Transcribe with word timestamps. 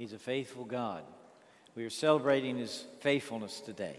He's 0.00 0.14
a 0.14 0.18
faithful 0.18 0.64
God. 0.64 1.02
We 1.74 1.84
are 1.84 1.90
celebrating 1.90 2.56
His 2.56 2.86
faithfulness 3.00 3.60
today. 3.60 3.96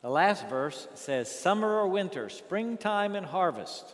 The 0.00 0.08
last 0.08 0.48
verse 0.48 0.86
says, 0.94 1.28
Summer 1.28 1.80
or 1.80 1.88
winter, 1.88 2.28
springtime 2.28 3.16
and 3.16 3.26
harvest, 3.26 3.92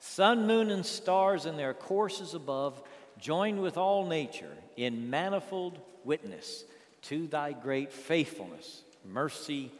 sun, 0.00 0.46
moon, 0.46 0.70
and 0.70 0.84
stars 0.84 1.46
in 1.46 1.56
their 1.56 1.72
courses 1.72 2.34
above, 2.34 2.82
join 3.18 3.62
with 3.62 3.78
all 3.78 4.04
nature 4.04 4.52
in 4.76 5.08
manifold 5.08 5.78
witness 6.04 6.66
to 7.04 7.26
thy 7.26 7.52
great 7.52 7.90
faithfulness, 7.90 8.82
mercy, 9.02 9.72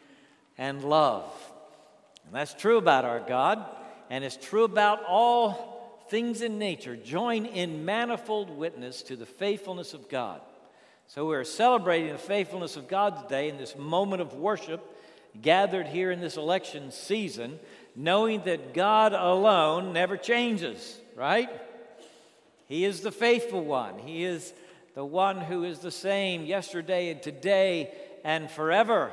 and 0.56 0.82
love. 0.82 1.30
And 2.24 2.34
that's 2.34 2.54
true 2.54 2.78
about 2.78 3.04
our 3.04 3.20
God, 3.20 3.62
and 4.08 4.24
it's 4.24 4.38
true 4.38 4.64
about 4.64 5.04
all 5.06 6.00
things 6.08 6.40
in 6.40 6.58
nature. 6.58 6.96
Join 6.96 7.44
in 7.44 7.84
manifold 7.84 8.48
witness 8.48 9.02
to 9.02 9.16
the 9.16 9.26
faithfulness 9.26 9.92
of 9.92 10.08
God. 10.08 10.40
So 11.08 11.24
we're 11.26 11.44
celebrating 11.44 12.12
the 12.12 12.18
faithfulness 12.18 12.76
of 12.76 12.88
God 12.88 13.22
today 13.22 13.48
in 13.48 13.58
this 13.58 13.76
moment 13.76 14.22
of 14.22 14.34
worship, 14.34 14.84
gathered 15.40 15.86
here 15.86 16.10
in 16.10 16.20
this 16.20 16.36
election 16.36 16.90
season, 16.90 17.60
knowing 17.94 18.42
that 18.42 18.74
God 18.74 19.12
alone 19.12 19.92
never 19.92 20.16
changes, 20.16 20.98
right? 21.14 21.48
He 22.66 22.84
is 22.84 23.02
the 23.02 23.12
faithful 23.12 23.64
one. 23.64 23.98
He 23.98 24.24
is 24.24 24.52
the 24.94 25.04
one 25.04 25.40
who 25.40 25.62
is 25.62 25.78
the 25.78 25.92
same 25.92 26.44
yesterday 26.44 27.10
and 27.10 27.22
today 27.22 27.94
and 28.24 28.50
forever. 28.50 29.12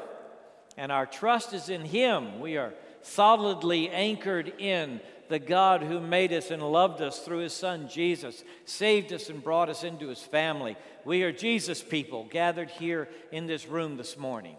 And 0.76 0.92
our 0.92 1.06
trust 1.06 1.54
is 1.54 1.70
in 1.70 1.86
Him. 1.86 2.40
We 2.40 2.58
are 2.58 2.74
solidly 3.04 3.90
anchored 3.90 4.54
in 4.58 5.00
the 5.30 5.40
God 5.40 5.82
who 5.82 6.00
made 6.00 6.32
us 6.34 6.52
and 6.52 6.62
loved 6.62 7.02
us 7.02 7.20
through 7.20 7.40
his 7.40 7.54
son 7.54 7.88
Jesus, 7.90 8.44
saved 8.66 9.14
us 9.14 9.30
and 9.30 9.44
brought 9.44 9.70
us 9.70 9.84
into 9.84 10.08
his 10.08 10.22
family. 10.22 10.76
We 11.06 11.24
are 11.24 11.32
Jesus 11.32 11.82
people 11.82 12.28
gathered 12.30 12.70
here 12.70 13.10
in 13.32 13.48
this 13.48 13.68
room 13.68 13.98
this 13.98 14.18
morning. 14.18 14.56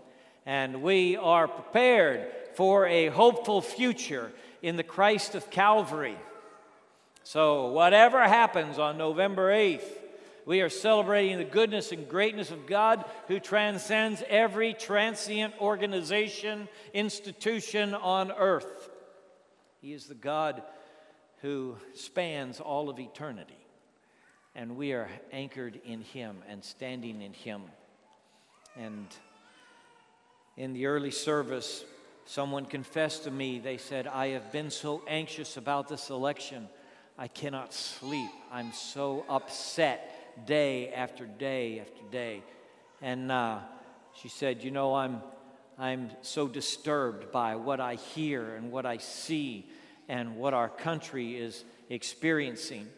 And 0.47 0.83
we 0.83 1.17
are 1.17 1.49
prepared 1.49 2.27
for 2.55 2.87
a 2.87 3.09
hopeful 3.09 3.61
future 3.61 4.31
in 4.63 4.77
the 4.77 4.83
Christ 4.83 5.35
of 5.35 5.51
Calvary. 5.51 6.17
So, 7.23 7.69
whatever 7.69 8.23
happens 8.23 8.79
on 8.79 8.99
November 8.99 9.51
8th, 9.51 9.89
we 10.47 10.61
are 10.61 10.69
celebrating 10.69 11.39
the 11.39 11.45
goodness 11.45 11.91
and 11.91 12.07
greatness 12.07 12.51
of 12.51 12.67
God 12.67 13.05
who 13.29 13.41
transcends 13.41 14.23
every 14.29 14.75
transient 14.75 15.55
organization, 15.61 16.69
institution 16.93 17.95
on 17.95 18.31
earth. 18.31 18.91
He 19.85 19.93
is 19.93 20.07
the 20.07 20.15
God 20.15 20.63
who 21.43 21.77
spans 21.93 22.59
all 22.59 22.89
of 22.89 22.99
eternity. 22.99 23.59
And 24.55 24.79
we 24.79 24.95
are 24.95 25.11
anchored 25.31 25.79
in 25.85 26.01
Him 26.01 26.39
and 26.49 26.65
standing 26.65 27.21
in 27.21 27.35
Him. 27.35 27.65
And 28.79 29.07
in 30.57 30.73
the 30.73 30.87
early 30.87 31.11
service, 31.11 31.85
someone 32.25 32.65
confessed 32.65 33.25
to 33.25 33.31
me, 33.31 33.59
they 33.59 33.77
said, 33.77 34.07
I 34.07 34.29
have 34.29 34.51
been 34.53 34.71
so 34.71 35.03
anxious 35.07 35.59
about 35.59 35.89
this 35.89 36.09
election, 36.09 36.67
I 37.19 37.29
cannot 37.29 37.75
sleep. 37.75 38.31
I'm 38.51 38.73
so 38.73 39.27
upset 39.29 40.47
day 40.47 40.95
after 40.95 41.27
day 41.27 41.81
after 41.81 42.03
day. 42.11 42.43
And 43.03 43.31
uh, 43.31 43.59
she 44.15 44.31
said, 44.31 44.65
You 44.65 44.71
know, 44.71 44.95
I'm, 44.95 45.21
I'm 45.79 46.11
so 46.23 46.47
disturbed 46.47 47.33
by 47.33 47.57
what 47.57 47.81
I 47.81 47.97
hear 47.97 48.55
and 48.55 48.71
what 48.71 48.87
I 48.87 48.99
see 48.99 49.67
and 50.09 50.37
what 50.37 50.55
our 50.55 50.69
country 50.69 51.37
is 51.37 51.65
experiencing. 51.91 52.89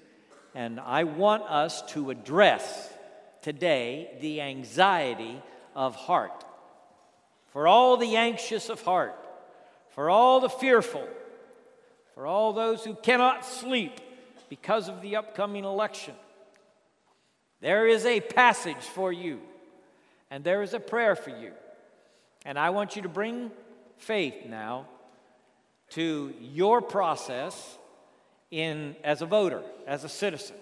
And 0.54 0.78
I 0.80 1.04
want 1.04 1.44
us 1.44 1.82
to 1.92 2.10
address 2.10 2.92
today 3.40 4.10
the 4.20 4.42
anxiety 4.42 5.40
of 5.74 5.96
heart. 5.96 6.44
For 7.48 7.66
all 7.66 7.96
the 7.96 8.16
anxious 8.16 8.68
of 8.68 8.82
heart, 8.82 9.14
for 9.90 10.10
all 10.10 10.40
the 10.40 10.50
fearful, 10.50 11.06
for 12.14 12.26
all 12.26 12.52
those 12.52 12.84
who 12.84 12.94
cannot 12.94 13.46
sleep 13.46 13.98
because 14.50 14.88
of 14.88 15.00
the 15.00 15.16
upcoming 15.16 15.64
election. 15.64 16.14
There 17.60 17.86
is 17.86 18.04
a 18.04 18.20
passage 18.20 18.76
for 18.76 19.10
you, 19.12 19.40
and 20.30 20.44
there 20.44 20.62
is 20.62 20.74
a 20.74 20.80
prayer 20.80 21.16
for 21.16 21.30
you. 21.30 21.52
And 22.46 22.60
I 22.60 22.70
want 22.70 22.94
you 22.94 23.02
to 23.02 23.08
bring 23.08 23.50
faith 23.98 24.46
now 24.46 24.86
to 25.90 26.32
your 26.40 26.80
process 26.80 27.76
in 28.52 28.94
as 29.02 29.20
a 29.20 29.26
voter, 29.26 29.62
as 29.84 30.04
a 30.04 30.08
citizen. 30.08 30.54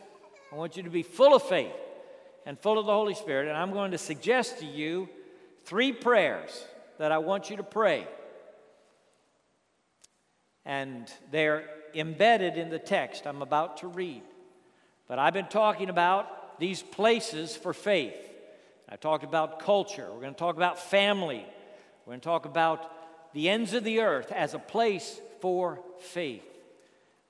I 0.50 0.56
want 0.56 0.78
you 0.78 0.82
to 0.84 0.90
be 0.90 1.02
full 1.02 1.36
of 1.36 1.42
faith 1.42 1.74
and 2.46 2.58
full 2.58 2.78
of 2.78 2.86
the 2.86 2.92
Holy 2.92 3.14
Spirit, 3.14 3.48
and 3.48 3.56
I'm 3.56 3.70
going 3.70 3.90
to 3.90 3.98
suggest 3.98 4.60
to 4.60 4.66
you 4.66 5.10
three 5.66 5.92
prayers 5.92 6.64
that 6.96 7.12
I 7.12 7.18
want 7.18 7.50
you 7.50 7.58
to 7.58 7.62
pray. 7.62 8.08
And 10.64 11.12
they're 11.30 11.68
embedded 11.94 12.56
in 12.56 12.70
the 12.70 12.78
text 12.78 13.26
I'm 13.26 13.42
about 13.42 13.76
to 13.78 13.88
read. 13.88 14.22
But 15.06 15.18
I've 15.18 15.34
been 15.34 15.48
talking 15.48 15.90
about 15.90 16.58
these 16.58 16.80
places 16.80 17.54
for 17.54 17.74
faith. 17.74 18.16
I 18.88 18.96
talked 18.96 19.24
about 19.24 19.58
culture. 19.58 20.08
We're 20.10 20.22
going 20.22 20.32
to 20.32 20.38
talk 20.38 20.56
about 20.56 20.78
family. 20.78 21.44
We're 22.04 22.12
going 22.12 22.20
to 22.20 22.24
talk 22.24 22.44
about 22.44 22.90
the 23.32 23.48
ends 23.48 23.72
of 23.72 23.82
the 23.82 24.00
earth 24.00 24.30
as 24.30 24.52
a 24.52 24.58
place 24.58 25.20
for 25.40 25.80
faith. 26.00 26.44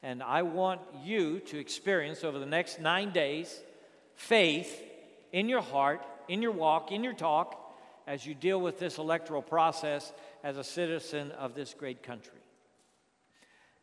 And 0.03 0.23
I 0.23 0.43
want 0.43 0.81
you 1.03 1.41
to 1.41 1.59
experience 1.59 2.25
over 2.25 2.39
the 2.39 2.47
next 2.47 2.81
nine 2.81 3.11
days 3.11 3.61
faith 4.17 4.83
in 5.33 5.49
your 5.49 5.63
heart, 5.63 6.05
in 6.29 6.43
your 6.43 6.51
walk, 6.51 6.93
in 6.93 7.05
your 7.05 7.15
talk, 7.15 7.61
as 8.07 8.27
you 8.27 8.35
deal 8.35 8.61
with 8.61 8.79
this 8.79 8.99
electoral 8.99 9.43
process 9.43 10.13
as 10.43 10.57
a 10.57 10.65
citizen 10.65 11.31
of 11.33 11.55
this 11.55 11.73
great 11.73 12.03
country. 12.03 12.33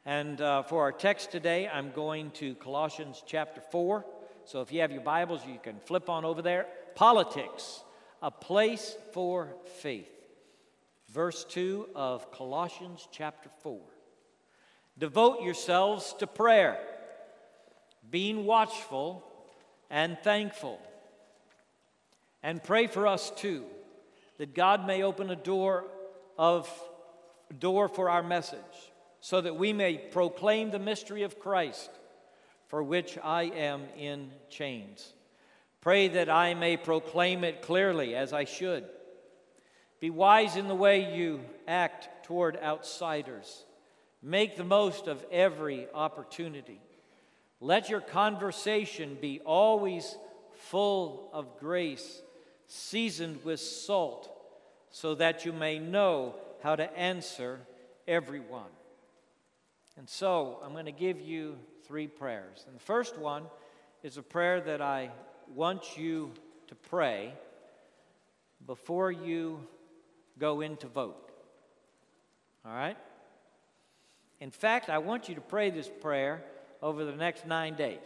And 0.06 0.41
uh, 0.41 0.63
for 0.63 0.81
our 0.81 0.91
text 0.91 1.31
today, 1.31 1.68
I'm 1.68 1.91
going 1.91 2.31
to 2.31 2.56
Colossians 2.56 3.24
chapter 3.25 3.62
4. 3.72 4.06
So 4.46 4.62
if 4.62 4.72
you 4.72 4.81
have 4.81 4.91
your 4.91 5.01
Bibles, 5.01 5.41
you 5.47 5.59
can 5.62 5.80
flip 5.85 6.09
on 6.09 6.25
over 6.25 6.41
there. 6.41 6.68
Politics, 6.96 7.84
a 8.22 8.30
place 8.30 8.96
for 9.13 9.56
faith. 9.80 10.21
Verse 11.12 11.44
2 11.50 11.90
of 11.94 12.32
Colossians 12.32 13.06
chapter 13.12 13.50
4. 13.64 13.82
Devote 14.98 15.42
yourselves 15.42 16.16
to 16.20 16.28
prayer, 16.28 16.80
being 18.10 18.46
watchful 18.46 19.22
and 19.90 20.18
thankful. 20.20 20.80
And 22.42 22.64
pray 22.64 22.88
for 22.88 23.08
us 23.08 23.30
too, 23.36 23.66
that 24.38 24.56
God 24.56 24.88
may 24.88 25.04
open 25.04 25.30
a 25.30 25.36
door 25.36 25.84
of 26.38 26.70
door 27.60 27.90
for 27.90 28.10
our 28.10 28.24
message, 28.24 28.60
so 29.20 29.42
that 29.42 29.58
we 29.58 29.74
may 29.74 29.98
proclaim 29.98 30.72
the 30.72 30.80
mystery 30.80 31.24
of 31.24 31.40
Christ 31.40 31.90
for 32.68 32.82
which 32.82 33.18
I 33.22 33.44
am 33.44 33.84
in 33.98 34.32
chains. 34.50 35.12
Pray 35.82 36.08
that 36.08 36.30
I 36.30 36.54
may 36.54 36.78
proclaim 36.78 37.44
it 37.44 37.62
clearly 37.62 38.16
as 38.16 38.32
I 38.32 38.46
should. 38.46 38.86
Be 40.01 40.09
wise 40.09 40.56
in 40.56 40.67
the 40.67 40.75
way 40.75 41.16
you 41.16 41.41
act 41.67 42.25
toward 42.25 42.57
outsiders. 42.57 43.66
Make 44.23 44.57
the 44.57 44.63
most 44.63 45.07
of 45.07 45.23
every 45.31 45.88
opportunity. 45.94 46.81
Let 47.59 47.88
your 47.88 48.01
conversation 48.01 49.16
be 49.22 49.41
always 49.45 50.17
full 50.53 51.29
of 51.31 51.59
grace, 51.59 52.23
seasoned 52.66 53.45
with 53.45 53.59
salt, 53.59 54.29
so 54.89 55.13
that 55.16 55.45
you 55.45 55.53
may 55.53 55.78
know 55.78 56.35
how 56.63 56.75
to 56.75 56.97
answer 56.97 57.59
everyone. 58.07 58.72
And 59.97 60.09
so, 60.09 60.59
I'm 60.63 60.72
going 60.72 60.85
to 60.85 60.91
give 60.91 61.22
you 61.22 61.57
three 61.85 62.07
prayers. 62.07 62.63
And 62.66 62.75
the 62.75 62.83
first 62.83 63.19
one 63.19 63.44
is 64.01 64.18
a 64.18 64.23
prayer 64.23 64.62
that 64.62 64.81
I 64.81 65.12
want 65.53 65.95
you 65.95 66.31
to 66.69 66.75
pray 66.75 67.33
before 68.65 69.12
you 69.12 69.59
go 70.42 70.60
in 70.60 70.76
to 70.78 70.88
vote. 70.88 71.32
All 72.66 72.74
right? 72.74 72.98
In 74.42 74.50
fact, 74.50 74.90
I 74.90 74.98
want 74.98 75.30
you 75.30 75.36
to 75.36 75.42
pray 75.42 75.70
this 75.70 75.90
prayer 76.02 76.44
over 76.82 77.06
the 77.06 77.16
next 77.16 77.46
nine 77.46 77.76
days. 77.76 78.06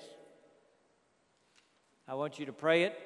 I 2.07 2.13
want 2.15 2.37
you 2.37 2.45
to 2.45 2.51
pray 2.51 2.83
it 2.83 2.99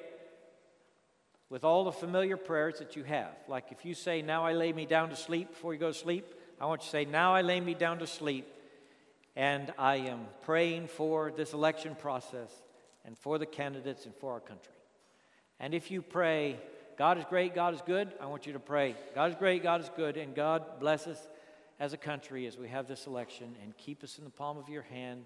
with 1.48 1.64
all 1.64 1.84
the 1.84 1.92
familiar 1.92 2.36
prayers 2.36 2.80
that 2.80 2.96
you 2.96 3.04
have. 3.04 3.32
Like 3.48 3.70
if 3.70 3.84
you 3.84 3.94
say, 3.94 4.20
Now 4.20 4.44
I 4.44 4.52
lay 4.52 4.72
me 4.72 4.84
down 4.84 5.10
to 5.10 5.16
sleep 5.16 5.50
before 5.50 5.72
you 5.72 5.80
go 5.80 5.92
to 5.92 5.98
sleep, 5.98 6.34
I 6.60 6.66
want 6.66 6.82
you 6.82 6.86
to 6.86 6.90
say, 6.90 7.04
Now 7.04 7.32
I 7.32 7.42
lay 7.42 7.60
me 7.60 7.74
down 7.74 8.00
to 8.00 8.06
sleep 8.06 8.52
and 9.36 9.72
I 9.78 9.96
am 9.96 10.26
praying 10.42 10.88
for 10.88 11.32
this 11.34 11.52
election 11.52 11.94
process 11.94 12.50
and 13.04 13.16
for 13.16 13.38
the 13.38 13.46
candidates 13.46 14.06
and 14.06 14.14
for 14.16 14.32
our 14.32 14.40
country. 14.40 14.74
And 15.60 15.72
if 15.72 15.90
you 15.90 16.02
pray, 16.02 16.58
God 17.00 17.16
is 17.16 17.24
great, 17.30 17.54
God 17.54 17.72
is 17.72 17.80
good, 17.80 18.12
I 18.20 18.26
want 18.26 18.46
you 18.46 18.52
to 18.52 18.58
pray, 18.58 18.94
God 19.14 19.30
is 19.30 19.36
great, 19.38 19.62
God 19.62 19.80
is 19.80 19.90
good, 19.96 20.18
and 20.18 20.34
God 20.34 20.78
bless 20.80 21.06
us 21.06 21.18
as 21.78 21.94
a 21.94 21.96
country 21.96 22.46
as 22.46 22.58
we 22.58 22.68
have 22.68 22.88
this 22.88 23.06
election 23.06 23.56
and 23.62 23.74
keep 23.78 24.04
us 24.04 24.18
in 24.18 24.24
the 24.24 24.30
palm 24.30 24.58
of 24.58 24.68
your 24.68 24.82
hand. 24.82 25.24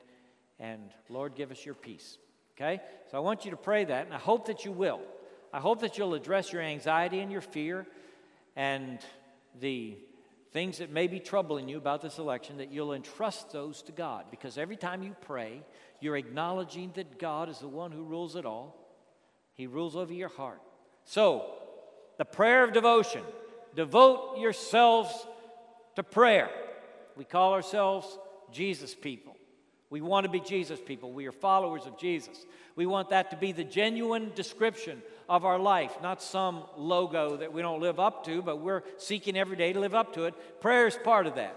And 0.61 0.93
Lord, 1.09 1.35
give 1.35 1.51
us 1.51 1.67
your 1.67 1.75
peace. 1.75 2.17
Okay? 2.57 2.81
So 3.11 3.17
I 3.17 3.21
want 3.23 3.45
you 3.45 3.51
to 3.51 3.57
pray 3.57 3.87
that, 3.87 4.05
and 4.05 4.15
I 4.15 4.21
hope 4.21 4.47
that 4.47 4.65
you 4.65 4.71
will. 4.71 5.01
I 5.53 5.59
hope 5.59 5.81
that 5.81 5.99
you'll 5.99 6.15
address 6.15 6.53
your 6.53 6.63
anxiety 6.63 7.19
and 7.19 7.33
your 7.33 7.41
fear 7.41 7.89
and 8.55 9.01
the 9.59 9.99
things 10.53 10.79
that 10.79 10.93
may 10.93 11.09
be 11.09 11.19
troubling 11.19 11.69
you 11.69 11.77
about 11.77 12.03
this 12.03 12.19
election, 12.19 12.59
that 12.59 12.71
you'll 12.71 12.93
entrust 12.93 13.51
those 13.51 13.83
to 13.83 13.91
God. 13.91 14.27
Because 14.31 14.59
every 14.59 14.77
time 14.77 15.03
you 15.03 15.17
pray, 15.23 15.61
you're 15.99 16.17
acknowledging 16.17 16.93
that 16.95 17.19
God 17.19 17.49
is 17.49 17.59
the 17.59 17.67
one 17.67 17.91
who 17.91 18.05
rules 18.05 18.37
it 18.37 18.47
all. 18.47 18.77
He 19.55 19.67
rules 19.67 19.97
over 19.97 20.13
your 20.13 20.29
heart. 20.29 20.61
So, 21.05 21.63
the 22.19 22.25
prayer 22.25 22.65
of 22.65 22.73
devotion 22.73 23.23
devote 23.75 24.39
yourselves 24.39 25.11
to 25.97 26.03
prayer. 26.03 26.51
We 27.17 27.25
call 27.25 27.53
ourselves 27.53 28.19
Jesus 28.53 28.95
people. 28.95 29.37
We 29.91 30.01
want 30.01 30.25
to 30.25 30.31
be 30.31 30.41
Jesus 30.41 30.81
people. 30.81 31.13
We 31.13 31.27
are 31.27 31.33
followers 31.33 31.87
of 31.87 31.99
Jesus. 31.99 32.47
We 32.77 32.87
want 32.87 33.11
that 33.11 33.31
to 33.31 33.37
be 33.37 33.53
the 33.53 33.65
genuine 33.65 34.33
description 34.35 35.03
of 35.29 35.45
our 35.45 35.59
life, 35.59 35.93
not 36.03 36.21
some 36.23 36.65
logo 36.77 37.37
that 37.37 37.53
we 37.53 37.63
don't 37.63 37.81
live 37.81 38.01
up 38.01 38.25
to, 38.25 38.43
but 38.43 38.61
we're 38.61 38.83
seeking 38.99 39.37
every 39.37 39.57
day 39.57 39.73
to 39.73 39.81
live 39.81 39.95
up 39.95 40.15
to 40.15 40.25
it. 40.25 40.61
Prayer 40.61 40.87
is 40.87 40.99
part 41.05 41.27
of 41.27 41.37
that. 41.37 41.57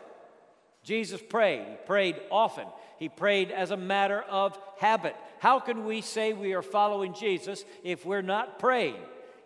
Jesus 0.83 1.21
prayed. 1.21 1.65
He 1.67 1.75
prayed 1.85 2.17
often. 2.31 2.67
He 2.99 3.09
prayed 3.09 3.51
as 3.51 3.71
a 3.71 3.77
matter 3.77 4.21
of 4.21 4.57
habit. 4.77 5.15
How 5.39 5.59
can 5.59 5.85
we 5.85 6.01
say 6.01 6.33
we 6.33 6.53
are 6.53 6.61
following 6.61 7.13
Jesus 7.13 7.65
if 7.83 8.05
we're 8.05 8.21
not 8.21 8.59
praying? 8.59 8.95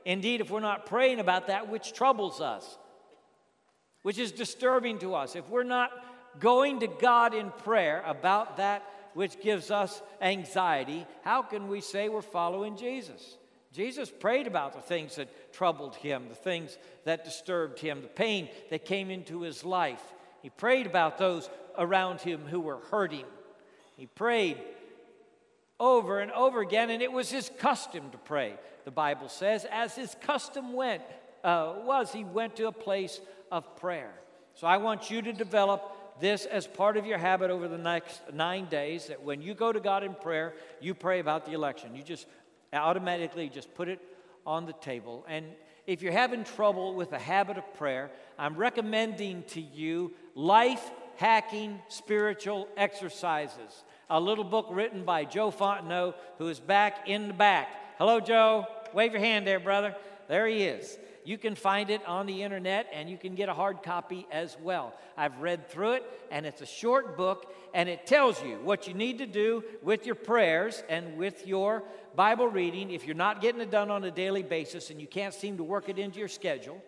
Indeed, 0.06 0.42
if 0.42 0.50
we're 0.50 0.60
not 0.60 0.86
praying 0.86 1.20
about 1.20 1.48
that 1.48 1.70
which 1.70 1.94
troubles 1.94 2.42
us, 2.42 2.78
which 4.02 4.18
is 4.18 4.32
disturbing 4.32 5.00
to 5.00 5.16
us, 5.16 5.36
if 5.36 5.48
we're 5.50 5.64
not 5.64 5.92
going 6.40 6.80
to 6.80 6.88
God 6.88 7.34
in 7.34 7.52
prayer 7.52 8.04
about 8.06 8.58
that 8.58 8.84
which 9.14 9.42
gives 9.42 9.70
us 9.70 10.02
anxiety, 10.22 11.06
how 11.24 11.42
can 11.42 11.68
we 11.68 11.82
say 11.82 12.10
we're 12.10 12.22
following 12.22 12.78
Jesus? 12.78 13.38
Jesus 13.74 14.10
prayed 14.10 14.48
about 14.48 14.74
the 14.74 14.82
things 14.82 15.16
that 15.16 15.54
troubled 15.54 15.96
him, 15.96 16.28
the 16.28 16.36
things 16.36 16.78
that 17.06 17.24
disturbed 17.24 17.80
him, 17.80 18.02
the 18.02 18.08
pain 18.08 18.50
that 18.70 18.86
came 18.86 19.10
into 19.10 19.42
his 19.42 19.64
life. 19.64 20.02
He 20.42 20.50
prayed 20.50 20.88
about 20.88 21.18
those 21.18 21.50
around 21.78 22.22
him 22.22 22.42
who 22.50 22.60
were 22.60 22.80
hurting. 22.90 23.26
He 23.96 24.08
prayed 24.08 24.58
over 25.82 26.20
and 26.20 26.32
over 26.32 26.62
again, 26.62 26.92
and 26.92 27.02
it 27.02 27.12
was 27.12 27.32
his 27.32 27.52
custom 27.58 28.12
to 28.12 28.18
pray, 28.20 28.54
the 28.86 28.92
Bible 28.92 29.28
says. 29.28 29.66
As 29.70 29.96
his 29.96 30.16
custom 30.22 30.74
went, 30.74 31.02
uh, 31.44 31.74
was, 31.84 32.14
he 32.14 32.24
went 32.24 32.56
to 32.58 32.68
a 32.68 32.72
place 32.72 33.20
of 33.52 33.76
prayer. 33.78 34.14
So 34.54 34.68
I 34.68 34.78
want 34.78 35.10
you 35.10 35.24
to 35.24 35.34
develop 35.34 36.22
this 36.22 36.46
as 36.46 36.68
part 36.68 36.98
of 36.98 37.08
your 37.08 37.18
habit 37.18 37.50
over 37.50 37.68
the 37.68 37.80
next 37.80 38.22
nine 38.32 38.68
days 38.68 39.08
that 39.08 39.24
when 39.24 39.42
you 39.42 39.56
go 39.56 39.72
to 39.72 39.80
God 39.80 40.04
in 40.04 40.14
prayer, 40.14 40.54
you 40.80 40.94
pray 40.94 41.20
about 41.20 41.48
the 41.48 41.54
election. 41.54 41.96
You 41.96 42.04
just 42.04 42.28
automatically 42.72 43.50
just 43.50 43.74
put 43.74 43.90
it 43.90 44.00
on 44.46 44.68
the 44.68 44.74
table. 44.74 45.26
And 45.28 45.46
if 45.88 46.04
you're 46.04 46.12
having 46.12 46.44
trouble 46.44 46.94
with 46.94 47.10
the 47.10 47.20
habit 47.20 47.58
of 47.58 47.74
prayer, 47.74 48.12
I'm 48.38 48.56
recommending 48.56 49.44
to 49.50 49.62
you 49.62 50.14
life 50.36 50.92
hacking 51.16 51.80
spiritual 51.88 52.68
exercises. 52.78 53.84
A 54.14 54.20
little 54.20 54.44
book 54.44 54.68
written 54.70 55.06
by 55.06 55.24
Joe 55.24 55.52
Fontenot, 55.52 56.16
who 56.38 56.50
is 56.50 56.60
back 56.60 57.08
in 57.08 57.30
the 57.30 57.34
back. 57.34 57.70
Hello, 57.98 58.20
Joe. 58.20 58.68
Wave 58.94 59.14
your 59.14 59.22
hand 59.22 59.48
there, 59.48 59.58
brother. 59.58 59.96
There 60.28 60.46
he 60.48 60.64
is. 60.64 61.00
You 61.24 61.38
can 61.38 61.56
find 61.56 61.90
it 61.90 62.06
on 62.06 62.26
the 62.26 62.44
internet 62.44 62.90
and 62.92 63.10
you 63.10 63.18
can 63.18 63.36
get 63.36 63.48
a 63.48 63.54
hard 63.54 63.84
copy 63.84 64.28
as 64.30 64.58
well. 64.62 64.94
I've 65.16 65.40
read 65.40 65.70
through 65.70 65.94
it 65.94 66.04
and 66.30 66.46
it's 66.46 66.60
a 66.60 66.66
short 66.66 67.16
book 67.16 67.56
and 67.74 67.88
it 67.88 68.06
tells 68.06 68.44
you 68.44 68.58
what 68.64 68.86
you 68.86 68.94
need 68.94 69.20
to 69.20 69.26
do 69.26 69.64
with 69.82 70.06
your 70.06 70.16
prayers 70.16 70.84
and 70.90 71.16
with 71.16 71.48
your 71.48 71.82
Bible 72.14 72.50
reading 72.50 72.92
if 72.92 73.06
you're 73.06 73.16
not 73.16 73.40
getting 73.40 73.62
it 73.62 73.72
done 73.72 73.90
on 73.90 74.04
a 74.04 74.12
daily 74.12 74.44
basis 74.44 74.90
and 74.90 75.00
you 75.00 75.08
can't 75.08 75.34
seem 75.34 75.56
to 75.56 75.64
work 75.64 75.88
it 75.88 75.98
into 75.98 76.20
your 76.20 76.28
schedule. 76.28 76.84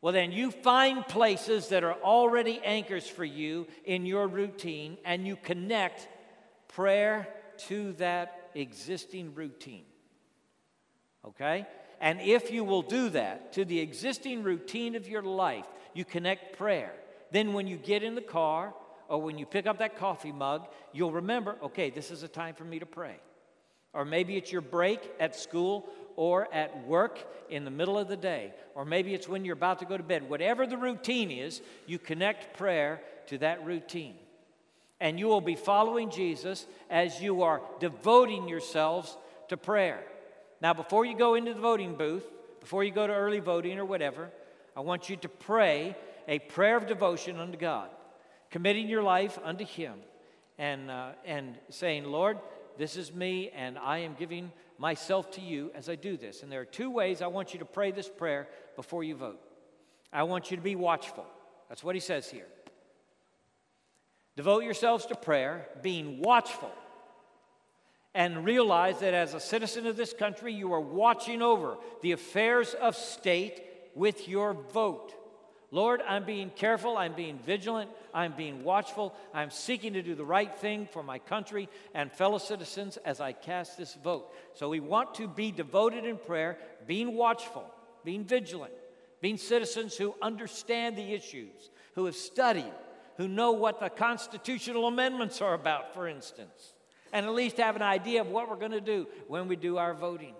Well, 0.00 0.14
then 0.14 0.32
you 0.32 0.50
find 0.50 1.06
places 1.06 1.68
that 1.68 1.84
are 1.84 1.98
already 2.02 2.62
anchors 2.64 3.06
for 3.06 3.26
you 3.26 3.66
in 3.84 4.06
your 4.06 4.26
routine 4.26 4.96
and 5.04 5.26
you 5.26 5.36
connect 5.36 6.08
prayer 6.74 7.28
to 7.68 7.92
that 7.94 8.50
existing 8.54 9.34
routine. 9.34 9.84
Okay? 11.26 11.66
And 12.00 12.20
if 12.20 12.50
you 12.50 12.64
will 12.64 12.82
do 12.82 13.10
that 13.10 13.52
to 13.54 13.64
the 13.64 13.80
existing 13.80 14.42
routine 14.42 14.94
of 14.94 15.08
your 15.08 15.22
life, 15.22 15.66
you 15.92 16.04
connect 16.04 16.56
prayer. 16.56 16.92
Then 17.30 17.52
when 17.52 17.66
you 17.66 17.76
get 17.76 18.02
in 18.02 18.14
the 18.14 18.20
car 18.20 18.72
or 19.08 19.20
when 19.20 19.36
you 19.36 19.44
pick 19.44 19.66
up 19.66 19.78
that 19.78 19.98
coffee 19.98 20.32
mug, 20.32 20.66
you'll 20.92 21.12
remember, 21.12 21.56
okay, 21.62 21.90
this 21.90 22.10
is 22.10 22.22
a 22.22 22.28
time 22.28 22.54
for 22.54 22.64
me 22.64 22.78
to 22.78 22.86
pray. 22.86 23.16
Or 23.92 24.04
maybe 24.04 24.36
it's 24.36 24.52
your 24.52 24.60
break 24.60 25.10
at 25.18 25.36
school 25.36 25.88
or 26.16 26.52
at 26.54 26.86
work 26.86 27.18
in 27.50 27.64
the 27.64 27.70
middle 27.70 27.98
of 27.98 28.08
the 28.08 28.16
day. 28.16 28.54
Or 28.74 28.84
maybe 28.84 29.14
it's 29.14 29.28
when 29.28 29.44
you're 29.44 29.54
about 29.54 29.80
to 29.80 29.84
go 29.84 29.96
to 29.96 30.02
bed. 30.02 30.28
Whatever 30.30 30.66
the 30.66 30.76
routine 30.76 31.30
is, 31.30 31.60
you 31.86 31.98
connect 31.98 32.56
prayer 32.56 33.02
to 33.26 33.38
that 33.38 33.64
routine. 33.66 34.14
And 35.00 35.18
you 35.18 35.26
will 35.26 35.40
be 35.40 35.54
following 35.54 36.10
Jesus 36.10 36.66
as 36.90 37.22
you 37.22 37.42
are 37.42 37.62
devoting 37.78 38.48
yourselves 38.48 39.16
to 39.48 39.56
prayer. 39.56 40.02
Now, 40.60 40.74
before 40.74 41.04
you 41.04 41.16
go 41.16 41.34
into 41.34 41.54
the 41.54 41.60
voting 41.60 41.94
booth, 41.94 42.24
before 42.60 42.84
you 42.84 42.90
go 42.90 43.06
to 43.06 43.12
early 43.12 43.40
voting 43.40 43.78
or 43.78 43.84
whatever, 43.84 44.30
I 44.76 44.80
want 44.80 45.08
you 45.08 45.16
to 45.16 45.28
pray 45.28 45.96
a 46.28 46.38
prayer 46.38 46.76
of 46.76 46.86
devotion 46.86 47.38
unto 47.38 47.56
God, 47.56 47.88
committing 48.50 48.88
your 48.88 49.02
life 49.02 49.38
unto 49.42 49.64
Him 49.64 49.94
and, 50.58 50.90
uh, 50.90 51.10
and 51.24 51.56
saying, 51.70 52.04
Lord, 52.04 52.38
this 52.76 52.96
is 52.96 53.12
me, 53.12 53.50
and 53.50 53.78
I 53.78 53.98
am 53.98 54.14
giving 54.18 54.52
myself 54.78 55.30
to 55.32 55.40
you 55.40 55.70
as 55.74 55.88
I 55.88 55.94
do 55.94 56.16
this. 56.16 56.42
And 56.42 56.52
there 56.52 56.60
are 56.60 56.66
two 56.66 56.90
ways 56.90 57.22
I 57.22 57.26
want 57.26 57.52
you 57.52 57.58
to 57.60 57.64
pray 57.64 57.90
this 57.90 58.08
prayer 58.08 58.48
before 58.76 59.02
you 59.04 59.14
vote. 59.14 59.40
I 60.12 60.22
want 60.24 60.50
you 60.50 60.56
to 60.56 60.62
be 60.62 60.76
watchful. 60.76 61.26
That's 61.68 61.84
what 61.84 61.94
he 61.94 62.00
says 62.00 62.30
here. 62.30 62.46
Devote 64.36 64.64
yourselves 64.64 65.06
to 65.06 65.14
prayer, 65.14 65.66
being 65.82 66.20
watchful 66.20 66.72
and 68.14 68.44
realize 68.44 69.00
that 69.00 69.14
as 69.14 69.34
a 69.34 69.40
citizen 69.40 69.86
of 69.86 69.96
this 69.96 70.12
country, 70.12 70.52
you 70.52 70.72
are 70.72 70.80
watching 70.80 71.42
over 71.42 71.76
the 72.02 72.12
affairs 72.12 72.74
of 72.74 72.96
state 72.96 73.62
with 73.94 74.28
your 74.28 74.54
vote. 74.54 75.14
Lord, 75.72 76.02
I'm 76.06 76.24
being 76.24 76.50
careful, 76.50 76.96
I'm 76.96 77.12
being 77.12 77.38
vigilant, 77.38 77.90
I'm 78.12 78.32
being 78.32 78.64
watchful, 78.64 79.14
I'm 79.32 79.50
seeking 79.50 79.92
to 79.92 80.02
do 80.02 80.16
the 80.16 80.24
right 80.24 80.52
thing 80.52 80.88
for 80.90 81.04
my 81.04 81.20
country 81.20 81.68
and 81.94 82.10
fellow 82.10 82.38
citizens 82.38 82.96
as 83.04 83.20
I 83.20 83.32
cast 83.32 83.78
this 83.78 83.94
vote. 83.94 84.32
So 84.54 84.68
we 84.68 84.80
want 84.80 85.14
to 85.16 85.28
be 85.28 85.52
devoted 85.52 86.04
in 86.04 86.16
prayer, 86.16 86.58
being 86.88 87.14
watchful, 87.14 87.72
being 88.04 88.24
vigilant, 88.24 88.72
being 89.20 89.36
citizens 89.36 89.96
who 89.96 90.14
understand 90.20 90.96
the 90.96 91.14
issues, 91.14 91.70
who 91.94 92.06
have 92.06 92.16
studied, 92.16 92.72
who 93.20 93.28
know 93.28 93.52
what 93.52 93.80
the 93.80 93.88
constitutional 93.88 94.86
amendments 94.86 95.40
are 95.40 95.54
about, 95.54 95.94
for 95.94 96.08
instance 96.08 96.74
and 97.12 97.26
at 97.26 97.32
least 97.32 97.56
have 97.58 97.76
an 97.76 97.82
idea 97.82 98.20
of 98.20 98.28
what 98.28 98.48
we're 98.48 98.56
going 98.56 98.70
to 98.70 98.80
do 98.80 99.06
when 99.28 99.48
we 99.48 99.56
do 99.56 99.76
our 99.76 99.94
voting. 99.94 100.34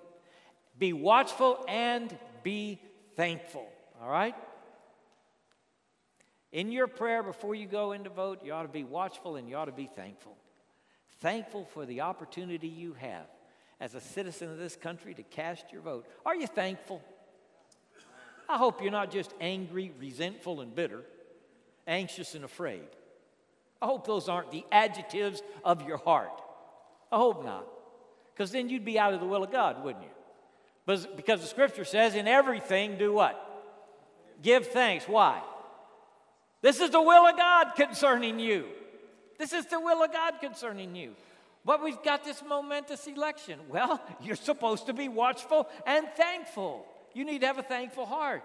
Be 0.78 0.92
watchful 0.92 1.64
and 1.68 2.16
be 2.42 2.80
thankful, 3.16 3.66
all 4.00 4.10
right? 4.10 4.34
In 6.52 6.72
your 6.72 6.87
prayer 6.87 7.22
before 7.22 7.54
you 7.54 7.66
go 7.66 7.92
in 7.92 8.04
to 8.04 8.10
vote, 8.10 8.40
you 8.44 8.52
ought 8.52 8.62
to 8.62 8.68
be 8.68 8.84
watchful 8.84 9.37
and 9.37 9.49
you 9.49 9.56
ought 9.56 9.66
to 9.66 9.72
be 9.72 9.87
thankful. 9.87 10.37
Thankful 11.20 11.66
for 11.66 11.84
the 11.84 12.00
opportunity 12.00 12.68
you 12.68 12.94
have 12.94 13.26
as 13.78 13.94
a 13.94 14.00
citizen 14.00 14.50
of 14.50 14.58
this 14.58 14.76
country 14.76 15.14
to 15.14 15.22
cast 15.22 15.72
your 15.72 15.82
vote. 15.82 16.06
Are 16.25 16.34
you 16.34 16.46
thankful? 16.46 17.02
I 18.49 18.56
hope 18.56 18.82
you're 18.82 18.90
not 18.90 19.12
just 19.12 19.32
angry, 19.40 19.92
resentful, 19.99 20.60
and 20.60 20.75
bitter, 20.75 21.04
anxious 21.87 22.34
and 22.34 22.44
afraid. 22.44 22.87
I 23.82 23.87
hope 23.87 24.06
those 24.06 24.28
aren't 24.28 24.50
the 24.50 24.64
adjectives 24.70 25.42
of 25.64 25.87
your 25.87 25.96
heart. 25.96 26.42
I 27.10 27.16
hope 27.16 27.44
not. 27.44 27.66
Because 28.34 28.52
then 28.52 28.68
you'd 28.68 28.84
be 28.84 28.99
out 28.99 29.14
of 29.14 29.20
the 29.20 29.26
will 29.26 29.42
of 29.42 29.52
God, 29.52 29.82
wouldn't 29.84 30.04
you? 30.04 30.10
But 30.87 31.16
because 31.16 31.40
the 31.40 31.46
scripture 31.46 31.84
says, 31.84 32.14
in 32.14 32.26
everything, 32.26 32.99
do 32.99 33.12
what? 33.12 33.46
Give 34.42 34.66
thanks. 34.66 35.06
Why? 35.06 35.42
This 36.62 36.80
is 36.80 36.90
the 36.90 37.00
will 37.00 37.26
of 37.26 37.37
God 37.37 37.72
concerning 37.76 38.38
you. 38.38 38.66
This 39.38 39.52
is 39.52 39.66
the 39.66 39.80
will 39.80 40.02
of 40.02 40.12
God 40.12 40.34
concerning 40.40 40.94
you. 40.94 41.14
But 41.64 41.82
we've 41.82 42.02
got 42.02 42.25
this 42.25 42.42
momentous 42.46 43.06
election. 43.06 43.60
Well, 43.68 44.02
you're 44.22 44.37
supposed 44.37 44.87
to 44.87 44.92
be 44.92 45.08
watchful 45.08 45.68
and 45.87 46.06
thankful. 46.16 46.87
You 47.14 47.25
need 47.25 47.40
to 47.40 47.46
have 47.46 47.58
a 47.58 47.62
thankful 47.62 48.06
heart. 48.06 48.42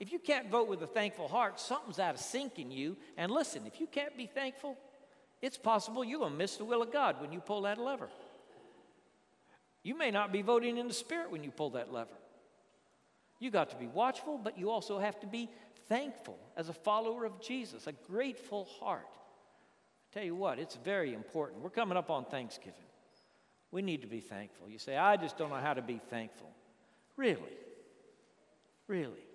If 0.00 0.12
you 0.12 0.18
can't 0.18 0.48
vote 0.48 0.66
with 0.66 0.82
a 0.82 0.86
thankful 0.86 1.28
heart, 1.28 1.60
something's 1.60 1.98
out 1.98 2.14
of 2.14 2.20
sync 2.20 2.58
in 2.58 2.70
you. 2.70 2.96
And 3.18 3.30
listen, 3.30 3.66
if 3.66 3.80
you 3.80 3.86
can't 3.86 4.16
be 4.16 4.26
thankful, 4.26 4.78
it's 5.42 5.58
possible 5.58 6.02
you're 6.02 6.18
going 6.18 6.32
to 6.32 6.38
miss 6.38 6.56
the 6.56 6.64
will 6.64 6.82
of 6.82 6.90
God 6.90 7.20
when 7.20 7.32
you 7.32 7.40
pull 7.40 7.62
that 7.62 7.78
lever. 7.78 8.08
You 9.82 9.96
may 9.96 10.10
not 10.10 10.32
be 10.32 10.40
voting 10.40 10.78
in 10.78 10.88
the 10.88 10.94
Spirit 10.94 11.30
when 11.30 11.44
you 11.44 11.50
pull 11.50 11.70
that 11.70 11.92
lever. 11.92 12.16
You 13.38 13.50
got 13.50 13.70
to 13.70 13.76
be 13.76 13.86
watchful, 13.86 14.38
but 14.38 14.58
you 14.58 14.70
also 14.70 14.98
have 14.98 15.20
to 15.20 15.26
be 15.26 15.50
thankful 15.88 16.38
as 16.56 16.70
a 16.70 16.74
follower 16.74 17.26
of 17.26 17.40
Jesus, 17.40 17.86
a 17.86 17.92
grateful 17.92 18.66
heart. 18.80 19.06
I 19.06 20.14
tell 20.14 20.24
you 20.24 20.34
what, 20.34 20.58
it's 20.58 20.76
very 20.76 21.12
important. 21.12 21.62
We're 21.62 21.70
coming 21.70 21.96
up 21.96 22.10
on 22.10 22.24
Thanksgiving. 22.24 22.74
We 23.70 23.82
need 23.82 24.02
to 24.02 24.08
be 24.08 24.20
thankful. 24.20 24.68
You 24.68 24.78
say, 24.78 24.96
I 24.96 25.16
just 25.16 25.36
don't 25.36 25.50
know 25.50 25.56
how 25.56 25.74
to 25.74 25.82
be 25.82 26.00
thankful. 26.10 26.50
Really? 27.16 27.56
Really? 28.88 29.29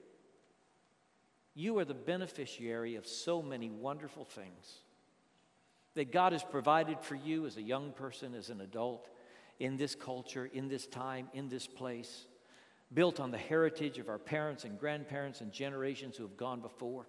You 1.55 1.79
are 1.79 1.85
the 1.85 1.93
beneficiary 1.93 2.95
of 2.95 3.07
so 3.07 3.41
many 3.41 3.69
wonderful 3.69 4.25
things 4.25 4.81
that 5.95 6.11
God 6.11 6.33
has 6.33 6.43
provided 6.43 6.99
for 6.99 7.15
you 7.15 7.45
as 7.45 7.55
a 7.55 7.61
young 7.61 7.93
person, 7.93 8.35
as 8.35 8.49
an 8.49 8.59
adult, 8.59 9.09
in 9.59 9.77
this 9.77 9.95
culture, 9.95 10.49
in 10.51 10.67
this 10.67 10.85
time, 10.85 11.29
in 11.33 11.47
this 11.47 11.65
place, 11.65 12.27
built 12.93 13.21
on 13.21 13.31
the 13.31 13.37
heritage 13.37 13.97
of 13.97 14.09
our 14.09 14.19
parents 14.19 14.65
and 14.65 14.77
grandparents 14.77 15.39
and 15.39 15.53
generations 15.53 16.17
who 16.17 16.23
have 16.23 16.35
gone 16.35 16.59
before, 16.59 17.07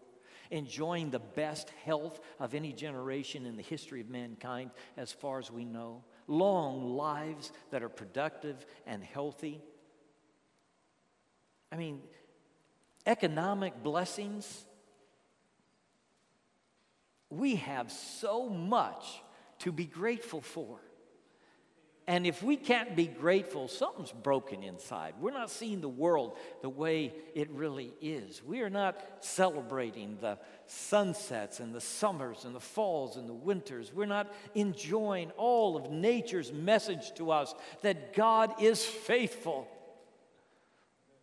enjoying 0.53 1.11
the 1.11 1.19
best 1.19 1.71
health 1.85 2.21
of 2.39 2.55
any 2.55 2.73
generation 2.73 3.47
in 3.47 3.57
the 3.57 3.63
history 3.63 4.01
of 4.01 4.09
mankind, 4.09 4.71
as 4.97 5.11
far 5.11 5.41
as 5.41 5.51
we 5.51 5.65
know, 5.65 6.05
long 6.29 6.97
lives 6.97 7.51
that 7.71 7.83
are 7.83 7.89
productive 7.89 8.65
and 8.87 9.03
healthy. 9.03 9.61
I 11.73 11.77
mean, 11.77 12.01
economic 13.07 13.83
blessings. 13.83 14.65
We 17.31 17.57
have 17.57 17.91
so 17.91 18.49
much 18.49 19.23
to 19.61 19.73
be 19.73 19.85
grateful 19.85 20.41
for. 20.41 20.81
And 22.09 22.25
if 22.25 22.41
we 22.41 22.57
can't 22.57 22.95
be 22.95 23.09
grateful, 23.09 23.67
something's 23.67 24.13
broken 24.13 24.63
inside. 24.63 25.15
We're 25.21 25.33
not 25.33 25.51
seeing 25.51 25.81
the 25.81 25.89
world 25.89 26.37
the 26.63 26.69
way 26.69 27.13
it 27.35 27.51
really 27.51 27.93
is. 28.01 28.45
We 28.45 28.61
are 28.61 28.71
not 28.71 29.01
celebrating 29.21 30.19
the 30.21 30.39
sunsets 30.67 31.59
and 31.59 31.75
the 31.75 31.81
summers 31.81 32.45
and 32.45 32.55
the 32.55 32.61
falls 32.61 33.17
and 33.17 33.29
the 33.29 33.35
winters. 33.35 33.93
We're 33.93 34.07
not 34.07 34.33
enjoying 34.55 35.33
all 35.33 35.77
of 35.77 35.91
nature's 35.91 36.53
message 36.53 37.13
to 37.17 37.33
us 37.33 37.53
that 37.83 38.15
God 38.15 38.63
is 38.63 38.85
faithful. 38.85 39.67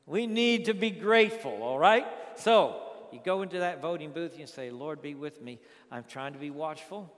We 0.06 0.28
need 0.28 0.66
to 0.66 0.74
be 0.74 0.90
grateful, 0.92 1.64
all 1.64 1.80
right? 1.80 2.06
So, 2.36 2.82
you 3.12 3.20
go 3.24 3.42
into 3.42 3.60
that 3.60 3.82
voting 3.82 4.12
booth 4.12 4.38
and 4.40 4.50
say, 4.50 4.72
Lord, 4.72 5.02
be 5.02 5.14
with 5.14 5.42
me. 5.42 5.60
I'm 5.92 6.04
trying 6.04 6.34
to 6.34 6.40
be 6.40 6.50
watchful. 6.50 7.12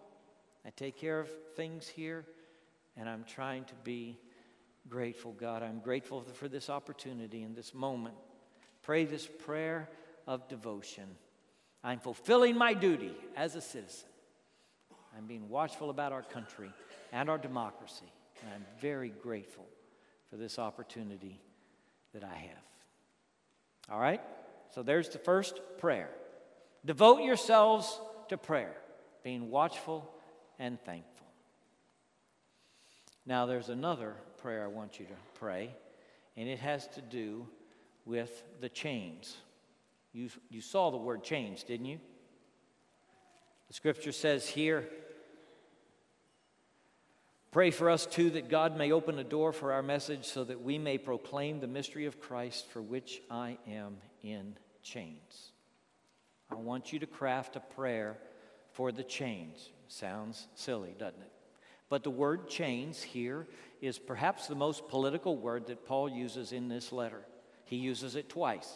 I 0.66 0.70
take 0.72 0.98
care 0.98 1.20
of 1.20 1.30
things 1.56 1.88
here, 1.88 2.26
and 2.98 3.08
I'm 3.08 3.24
trying 3.24 3.64
to 3.66 3.74
be 3.84 4.20
grateful, 4.90 5.32
God. 5.32 5.64
I'm 5.64 5.80
grateful 5.80 6.22
for 6.22 6.48
this 6.48 6.70
opportunity 6.70 7.44
and 7.44 7.56
this 7.56 7.74
moment. 7.74 8.16
Pray 8.82 9.06
this 9.06 9.26
prayer 9.26 9.90
of 10.28 10.48
devotion. 10.48 11.06
I'm 11.84 12.00
fulfilling 12.00 12.58
my 12.58 12.74
duty 12.74 13.16
as 13.36 13.56
a 13.56 13.62
citizen. 13.62 14.10
I'm 15.18 15.26
being 15.26 15.48
watchful 15.50 15.90
about 15.90 16.12
our 16.12 16.24
country 16.24 16.72
and 17.14 17.30
our 17.30 17.38
democracy, 17.38 18.12
and 18.42 18.52
I'm 18.54 18.66
very 18.80 19.10
grateful 19.10 19.66
for 20.30 20.36
this 20.36 20.60
opportunity 20.60 21.40
that 22.14 22.24
I 22.24 22.34
have. 22.34 22.75
All 23.90 24.00
right? 24.00 24.22
So 24.74 24.84
there's 24.84 25.10
the 25.10 25.20
first 25.20 25.60
prayer. 25.78 26.10
Devote 26.86 27.24
yourselves 27.24 28.00
to 28.30 28.38
prayer, 28.38 28.76
being 29.24 29.50
watchful 29.50 30.10
and 30.60 30.80
thankful. 30.82 31.28
Now, 33.26 33.46
there's 33.46 33.70
another 33.70 34.16
prayer 34.38 34.64
I 34.64 34.68
want 34.68 35.00
you 35.00 35.06
to 35.06 35.40
pray, 35.40 35.76
and 36.38 36.48
it 36.48 36.60
has 36.60 36.88
to 36.90 37.02
do 37.02 37.48
with 38.06 38.44
the 38.62 38.70
chains. 38.70 39.36
You, 40.14 40.30
you 40.50 40.62
saw 40.62 40.92
the 40.92 40.98
word 40.98 41.24
chains, 41.24 41.64
didn't 41.64 41.88
you? 41.88 42.00
The 43.68 43.74
scripture 43.74 44.12
says 44.12 44.48
here, 44.48 44.88
Pray 47.56 47.72
for 47.72 47.90
us 47.90 48.06
too 48.06 48.32
that 48.32 48.50
God 48.50 48.78
may 48.78 48.92
open 48.92 49.18
a 49.18 49.24
door 49.24 49.54
for 49.54 49.72
our 49.72 49.82
message 49.82 50.26
so 50.26 50.44
that 50.44 50.62
we 50.62 50.78
may 50.78 50.98
proclaim 50.98 51.62
the 51.62 51.68
mystery 51.68 52.06
of 52.06 52.20
Christ 52.20 52.68
for 52.68 52.82
which 52.82 53.22
I 53.32 53.58
am 53.66 53.96
in 54.24 54.58
chains. 54.84 55.54
I 56.52 56.56
want 56.56 56.92
you 56.92 57.00
to 57.00 57.06
craft 57.06 57.56
a 57.56 57.62
prayer 57.62 58.18
for 58.74 58.92
the 58.92 59.06
chains. 59.06 59.70
Sounds 59.88 60.50
silly, 60.56 60.98
doesn't 61.00 61.22
it? 61.22 61.32
But 61.88 62.04
the 62.04 62.10
word 62.10 62.50
chains 62.50 63.02
here 63.02 63.48
is 63.80 64.00
perhaps 64.00 64.48
the 64.48 64.56
most 64.56 64.90
political 64.90 65.38
word 65.38 65.68
that 65.68 65.86
Paul 65.86 66.10
uses 66.10 66.52
in 66.52 66.68
this 66.68 66.92
letter. 66.92 67.22
He 67.64 67.78
uses 67.78 68.18
it 68.18 68.28
twice. 68.28 68.70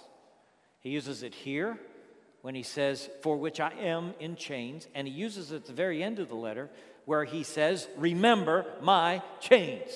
He 0.79 0.91
uses 0.91 1.21
it 1.21 1.35
here 1.35 1.77
when 2.43 2.55
he 2.55 2.63
says, 2.63 3.09
For 3.23 3.35
which 3.35 3.59
I 3.59 3.73
am 3.73 4.13
in 4.21 4.37
chains, 4.37 4.87
and 4.95 5.05
he 5.05 5.13
uses 5.13 5.51
it 5.51 5.57
at 5.57 5.65
the 5.65 5.73
very 5.73 6.01
end 6.01 6.19
of 6.19 6.29
the 6.29 6.35
letter 6.35 6.69
where 7.09 7.25
he 7.25 7.41
says, 7.41 7.87
Remember 7.97 8.67
my 8.81 9.23
chains. 9.39 9.89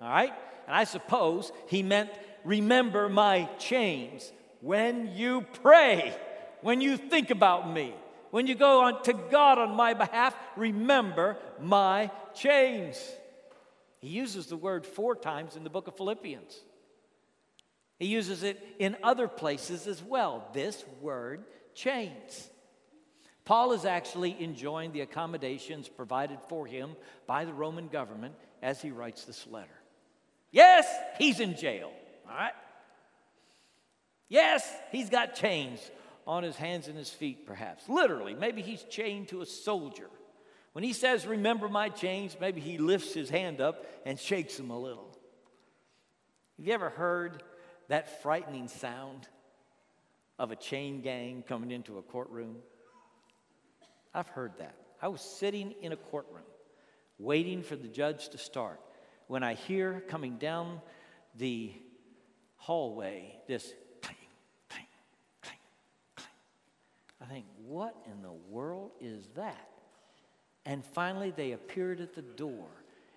All 0.00 0.08
right? 0.08 0.32
And 0.68 0.76
I 0.76 0.84
suppose 0.84 1.50
he 1.66 1.82
meant, 1.82 2.08
Remember 2.44 3.08
my 3.08 3.48
chains 3.58 4.30
when 4.60 5.16
you 5.16 5.44
pray, 5.64 6.16
when 6.60 6.80
you 6.80 6.96
think 6.96 7.30
about 7.30 7.68
me, 7.68 7.92
when 8.30 8.46
you 8.46 8.54
go 8.54 8.82
on 8.82 9.02
to 9.02 9.12
God 9.12 9.58
on 9.58 9.74
my 9.74 9.94
behalf, 9.94 10.36
remember 10.56 11.36
my 11.60 12.12
chains. 12.32 12.96
He 13.98 14.10
uses 14.10 14.46
the 14.46 14.56
word 14.56 14.86
four 14.86 15.16
times 15.16 15.56
in 15.56 15.64
the 15.64 15.70
book 15.70 15.88
of 15.88 15.96
Philippians. 15.96 16.56
He 17.98 18.06
uses 18.06 18.44
it 18.44 18.64
in 18.78 18.96
other 19.02 19.26
places 19.26 19.88
as 19.88 20.00
well. 20.00 20.48
This 20.52 20.84
word, 21.00 21.42
chains. 21.74 22.48
Paul 23.44 23.72
is 23.72 23.84
actually 23.84 24.36
enjoying 24.40 24.92
the 24.92 25.00
accommodations 25.00 25.88
provided 25.88 26.38
for 26.48 26.66
him 26.66 26.96
by 27.26 27.44
the 27.44 27.52
Roman 27.52 27.88
government 27.88 28.34
as 28.62 28.80
he 28.80 28.90
writes 28.90 29.24
this 29.24 29.46
letter. 29.48 29.68
Yes, 30.52 30.86
he's 31.18 31.40
in 31.40 31.56
jail, 31.56 31.92
all 32.28 32.36
right? 32.36 32.52
Yes, 34.28 34.70
he's 34.90 35.10
got 35.10 35.34
chains 35.34 35.80
on 36.26 36.42
his 36.42 36.56
hands 36.56 36.88
and 36.88 36.96
his 36.96 37.10
feet, 37.10 37.46
perhaps. 37.46 37.88
Literally, 37.88 38.34
maybe 38.34 38.62
he's 38.62 38.82
chained 38.84 39.28
to 39.28 39.42
a 39.42 39.46
soldier. 39.46 40.08
When 40.72 40.84
he 40.84 40.92
says, 40.92 41.26
Remember 41.26 41.68
my 41.68 41.88
chains, 41.88 42.36
maybe 42.40 42.60
he 42.60 42.78
lifts 42.78 43.12
his 43.12 43.28
hand 43.28 43.60
up 43.60 43.84
and 44.06 44.18
shakes 44.18 44.56
them 44.56 44.70
a 44.70 44.78
little. 44.78 45.18
Have 46.56 46.66
you 46.66 46.72
ever 46.72 46.90
heard 46.90 47.42
that 47.88 48.22
frightening 48.22 48.68
sound 48.68 49.28
of 50.38 50.50
a 50.50 50.56
chain 50.56 51.02
gang 51.02 51.44
coming 51.46 51.70
into 51.70 51.98
a 51.98 52.02
courtroom? 52.02 52.56
I've 54.14 54.28
heard 54.28 54.52
that. 54.58 54.74
I 55.00 55.08
was 55.08 55.20
sitting 55.20 55.74
in 55.82 55.92
a 55.92 55.96
courtroom 55.96 56.42
waiting 57.18 57.62
for 57.62 57.76
the 57.76 57.88
judge 57.88 58.28
to 58.30 58.38
start 58.38 58.80
when 59.26 59.42
I 59.42 59.54
hear 59.54 60.02
coming 60.08 60.36
down 60.36 60.80
the 61.36 61.72
hallway 62.56 63.34
this 63.48 63.72
clang, 64.02 64.16
clang, 64.68 64.86
clang, 65.40 65.56
clang. 66.16 66.28
I 67.20 67.24
think, 67.26 67.46
what 67.66 67.96
in 68.06 68.22
the 68.22 68.32
world 68.50 68.90
is 69.00 69.28
that? 69.36 69.68
And 70.64 70.84
finally, 70.84 71.30
they 71.30 71.52
appeared 71.52 72.00
at 72.00 72.14
the 72.14 72.22
door, 72.22 72.68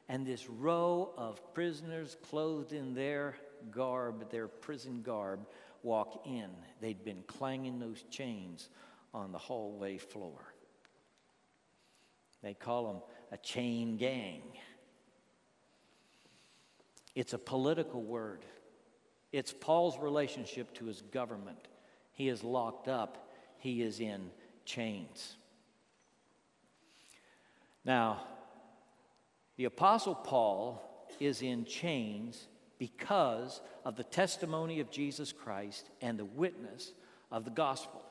and 0.09 0.25
this 0.25 0.49
row 0.49 1.11
of 1.17 1.53
prisoners 1.53 2.17
clothed 2.29 2.73
in 2.73 2.95
their 2.95 3.35
garb, 3.69 4.31
their 4.31 4.47
prison 4.47 5.01
garb, 5.03 5.45
walk 5.83 6.25
in. 6.25 6.49
They'd 6.81 7.03
been 7.03 7.23
clanging 7.27 7.79
those 7.79 8.03
chains 8.09 8.69
on 9.13 9.31
the 9.31 9.37
hallway 9.37 9.97
floor. 9.97 10.54
They 12.45 12.53
call 12.53 12.85
them 12.85 13.01
a 13.31 13.37
chain 13.37 13.97
gang. 13.97 14.43
It's 17.15 17.33
a 17.33 17.39
political 17.39 18.03
word. 18.03 18.45
It's 19.31 19.51
Paul's 19.51 19.97
relationship 19.97 20.71
to 20.75 20.85
his 20.85 21.01
government. 21.01 21.67
He 22.13 22.29
is 22.29 22.43
locked 22.43 22.87
up, 22.87 23.31
he 23.57 23.81
is 23.81 23.99
in 23.99 24.29
chains. 24.63 25.37
Now, 27.83 28.21
the 29.57 29.65
Apostle 29.65 30.13
Paul 30.13 31.07
is 31.19 31.41
in 31.41 31.65
chains 31.65 32.47
because 32.77 33.59
of 33.83 33.95
the 33.95 34.03
testimony 34.03 34.81
of 34.81 34.91
Jesus 34.91 35.31
Christ 35.31 35.89
and 35.99 36.19
the 36.19 36.25
witness 36.25 36.93
of 37.31 37.43
the 37.43 37.49
gospel. 37.49 38.03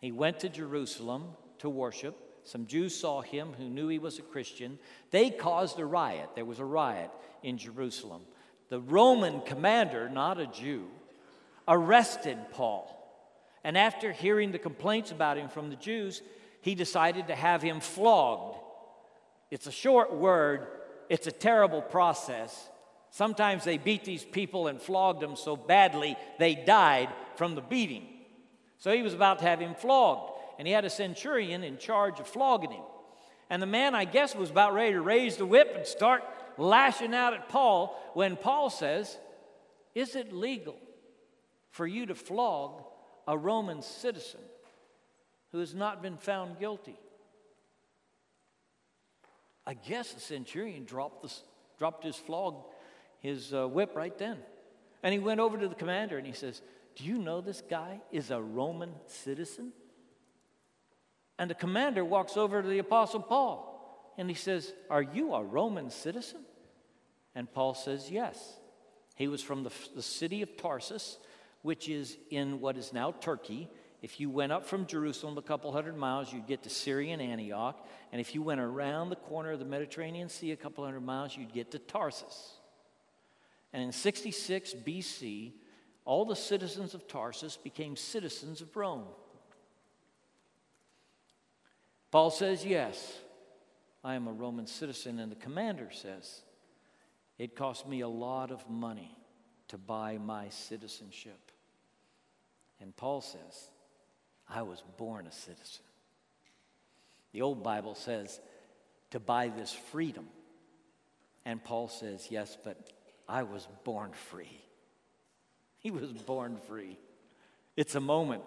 He 0.00 0.12
went 0.12 0.40
to 0.40 0.50
Jerusalem 0.50 1.28
to 1.60 1.70
worship. 1.70 2.32
Some 2.44 2.66
Jews 2.66 2.94
saw 2.94 3.22
him 3.22 3.54
who 3.56 3.68
knew 3.68 3.88
he 3.88 3.98
was 3.98 4.18
a 4.18 4.22
Christian. 4.22 4.78
They 5.10 5.30
caused 5.30 5.78
a 5.78 5.86
riot. 5.86 6.30
There 6.34 6.44
was 6.44 6.58
a 6.58 6.64
riot 6.64 7.10
in 7.42 7.56
Jerusalem. 7.56 8.22
The 8.68 8.80
Roman 8.80 9.40
commander, 9.40 10.08
not 10.10 10.38
a 10.38 10.46
Jew, 10.46 10.86
arrested 11.66 12.38
Paul. 12.52 12.90
And 13.64 13.78
after 13.78 14.12
hearing 14.12 14.52
the 14.52 14.58
complaints 14.58 15.10
about 15.10 15.38
him 15.38 15.48
from 15.48 15.70
the 15.70 15.76
Jews, 15.76 16.20
he 16.60 16.74
decided 16.74 17.28
to 17.28 17.34
have 17.34 17.62
him 17.62 17.80
flogged. 17.80 18.58
It's 19.50 19.66
a 19.66 19.72
short 19.72 20.14
word, 20.14 20.66
it's 21.08 21.26
a 21.26 21.32
terrible 21.32 21.80
process. 21.80 22.68
Sometimes 23.10 23.64
they 23.64 23.78
beat 23.78 24.04
these 24.04 24.24
people 24.24 24.66
and 24.66 24.82
flogged 24.82 25.22
them 25.22 25.36
so 25.36 25.56
badly 25.56 26.16
they 26.38 26.54
died 26.54 27.08
from 27.36 27.54
the 27.54 27.60
beating. 27.62 28.06
So 28.78 28.92
he 28.92 29.02
was 29.02 29.14
about 29.14 29.38
to 29.38 29.44
have 29.46 29.60
him 29.60 29.74
flogged 29.74 30.33
and 30.58 30.66
he 30.66 30.74
had 30.74 30.84
a 30.84 30.90
centurion 30.90 31.64
in 31.64 31.78
charge 31.78 32.20
of 32.20 32.26
flogging 32.26 32.72
him. 32.72 32.84
And 33.50 33.60
the 33.60 33.66
man, 33.66 33.94
I 33.94 34.04
guess, 34.04 34.34
was 34.34 34.50
about 34.50 34.74
ready 34.74 34.92
to 34.92 35.00
raise 35.00 35.36
the 35.36 35.46
whip 35.46 35.72
and 35.74 35.86
start 35.86 36.22
lashing 36.56 37.14
out 37.14 37.34
at 37.34 37.48
Paul 37.48 37.98
when 38.14 38.36
Paul 38.36 38.70
says, 38.70 39.18
Is 39.94 40.16
it 40.16 40.32
legal 40.32 40.76
for 41.70 41.86
you 41.86 42.06
to 42.06 42.14
flog 42.14 42.82
a 43.26 43.36
Roman 43.36 43.82
citizen 43.82 44.40
who 45.52 45.58
has 45.58 45.74
not 45.74 46.02
been 46.02 46.16
found 46.16 46.58
guilty? 46.58 46.98
I 49.66 49.74
guess 49.74 50.12
the 50.12 50.20
centurion 50.20 50.84
dropped, 50.84 51.22
the, 51.22 51.32
dropped 51.78 52.04
his 52.04 52.16
flog, 52.16 52.56
his 53.20 53.54
uh, 53.54 53.66
whip 53.66 53.92
right 53.94 54.16
then. 54.18 54.38
And 55.02 55.12
he 55.12 55.18
went 55.18 55.40
over 55.40 55.58
to 55.58 55.68
the 55.68 55.74
commander 55.74 56.18
and 56.18 56.26
he 56.26 56.32
says, 56.32 56.62
Do 56.96 57.04
you 57.04 57.18
know 57.18 57.40
this 57.40 57.62
guy 57.68 58.00
is 58.10 58.30
a 58.30 58.40
Roman 58.40 58.92
citizen? 59.06 59.72
And 61.38 61.50
the 61.50 61.54
commander 61.54 62.04
walks 62.04 62.36
over 62.36 62.62
to 62.62 62.68
the 62.68 62.78
Apostle 62.78 63.20
Paul 63.20 64.12
and 64.16 64.28
he 64.28 64.34
says, 64.34 64.72
Are 64.90 65.02
you 65.02 65.34
a 65.34 65.42
Roman 65.42 65.90
citizen? 65.90 66.40
And 67.34 67.52
Paul 67.52 67.74
says, 67.74 68.10
Yes. 68.10 68.58
He 69.16 69.28
was 69.28 69.42
from 69.42 69.62
the, 69.62 69.70
the 69.94 70.02
city 70.02 70.42
of 70.42 70.56
Tarsus, 70.56 71.18
which 71.62 71.88
is 71.88 72.16
in 72.30 72.60
what 72.60 72.76
is 72.76 72.92
now 72.92 73.12
Turkey. 73.12 73.68
If 74.02 74.20
you 74.20 74.28
went 74.28 74.52
up 74.52 74.66
from 74.66 74.86
Jerusalem 74.86 75.38
a 75.38 75.42
couple 75.42 75.72
hundred 75.72 75.96
miles, 75.96 76.32
you'd 76.32 76.46
get 76.46 76.64
to 76.64 76.70
Syrian 76.70 77.20
Antioch. 77.20 77.86
And 78.12 78.20
if 78.20 78.34
you 78.34 78.42
went 78.42 78.60
around 78.60 79.08
the 79.10 79.16
corner 79.16 79.52
of 79.52 79.60
the 79.60 79.64
Mediterranean 79.64 80.28
Sea 80.28 80.50
a 80.50 80.56
couple 80.56 80.84
hundred 80.84 81.00
miles, 81.00 81.36
you'd 81.36 81.54
get 81.54 81.70
to 81.70 81.78
Tarsus. 81.78 82.54
And 83.72 83.82
in 83.82 83.92
66 83.92 84.74
BC, 84.86 85.52
all 86.04 86.24
the 86.24 86.36
citizens 86.36 86.92
of 86.92 87.08
Tarsus 87.08 87.56
became 87.56 87.96
citizens 87.96 88.60
of 88.60 88.76
Rome. 88.76 89.04
Paul 92.14 92.30
says, 92.30 92.64
Yes, 92.64 93.12
I 94.04 94.14
am 94.14 94.28
a 94.28 94.32
Roman 94.32 94.68
citizen. 94.68 95.18
And 95.18 95.32
the 95.32 95.36
commander 95.36 95.88
says, 95.90 96.42
It 97.38 97.56
cost 97.56 97.88
me 97.88 98.02
a 98.02 98.08
lot 98.08 98.52
of 98.52 98.70
money 98.70 99.18
to 99.66 99.78
buy 99.78 100.18
my 100.18 100.48
citizenship. 100.50 101.50
And 102.80 102.94
Paul 102.94 103.20
says, 103.20 103.68
I 104.48 104.62
was 104.62 104.80
born 104.96 105.26
a 105.26 105.32
citizen. 105.32 105.82
The 107.32 107.42
old 107.42 107.64
Bible 107.64 107.96
says 107.96 108.38
to 109.10 109.18
buy 109.18 109.48
this 109.48 109.72
freedom. 109.72 110.28
And 111.44 111.64
Paul 111.64 111.88
says, 111.88 112.28
Yes, 112.30 112.56
but 112.62 112.92
I 113.28 113.42
was 113.42 113.66
born 113.82 114.12
free. 114.12 114.60
He 115.80 115.90
was 115.90 116.12
born 116.12 116.58
free. 116.68 116.96
It's 117.76 117.96
a 117.96 118.00
moment. 118.00 118.44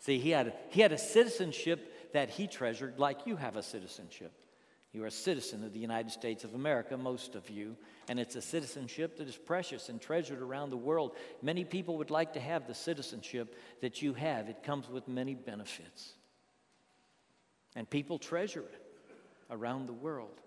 See, 0.00 0.18
he 0.18 0.30
had, 0.30 0.52
he 0.68 0.82
had 0.82 0.92
a 0.92 0.98
citizenship 0.98 1.94
that 2.12 2.30
he 2.30 2.46
treasured 2.46 2.98
like 2.98 3.26
you 3.26 3.36
have 3.36 3.56
a 3.56 3.62
citizenship. 3.62 4.32
You 4.92 5.04
are 5.04 5.08
a 5.08 5.10
citizen 5.10 5.64
of 5.64 5.74
the 5.74 5.78
United 5.78 6.10
States 6.10 6.44
of 6.44 6.54
America, 6.54 6.96
most 6.96 7.34
of 7.34 7.50
you, 7.50 7.76
and 8.08 8.18
it's 8.18 8.36
a 8.36 8.42
citizenship 8.42 9.18
that 9.18 9.28
is 9.28 9.36
precious 9.36 9.90
and 9.90 10.00
treasured 10.00 10.40
around 10.40 10.70
the 10.70 10.78
world. 10.78 11.14
Many 11.42 11.64
people 11.64 11.98
would 11.98 12.10
like 12.10 12.32
to 12.32 12.40
have 12.40 12.66
the 12.66 12.74
citizenship 12.74 13.54
that 13.82 14.00
you 14.00 14.14
have, 14.14 14.48
it 14.48 14.62
comes 14.62 14.88
with 14.88 15.06
many 15.06 15.34
benefits. 15.34 16.14
And 17.76 17.88
people 17.88 18.18
treasure 18.18 18.62
it 18.62 18.82
around 19.50 19.86
the 19.86 19.92
world. 19.92 20.40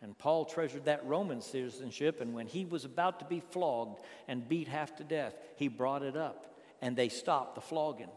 And 0.00 0.16
Paul 0.16 0.44
treasured 0.44 0.86
that 0.86 1.06
Roman 1.06 1.40
citizenship, 1.40 2.20
and 2.20 2.34
when 2.34 2.46
he 2.46 2.64
was 2.64 2.84
about 2.84 3.20
to 3.20 3.26
be 3.26 3.40
flogged 3.40 4.00
and 4.28 4.48
beat 4.48 4.68
half 4.68 4.96
to 4.96 5.04
death, 5.04 5.34
he 5.56 5.68
brought 5.68 6.02
it 6.02 6.16
up, 6.16 6.58
and 6.80 6.96
they 6.96 7.08
stopped 7.08 7.54
the 7.54 7.60
flogging. 7.60 8.10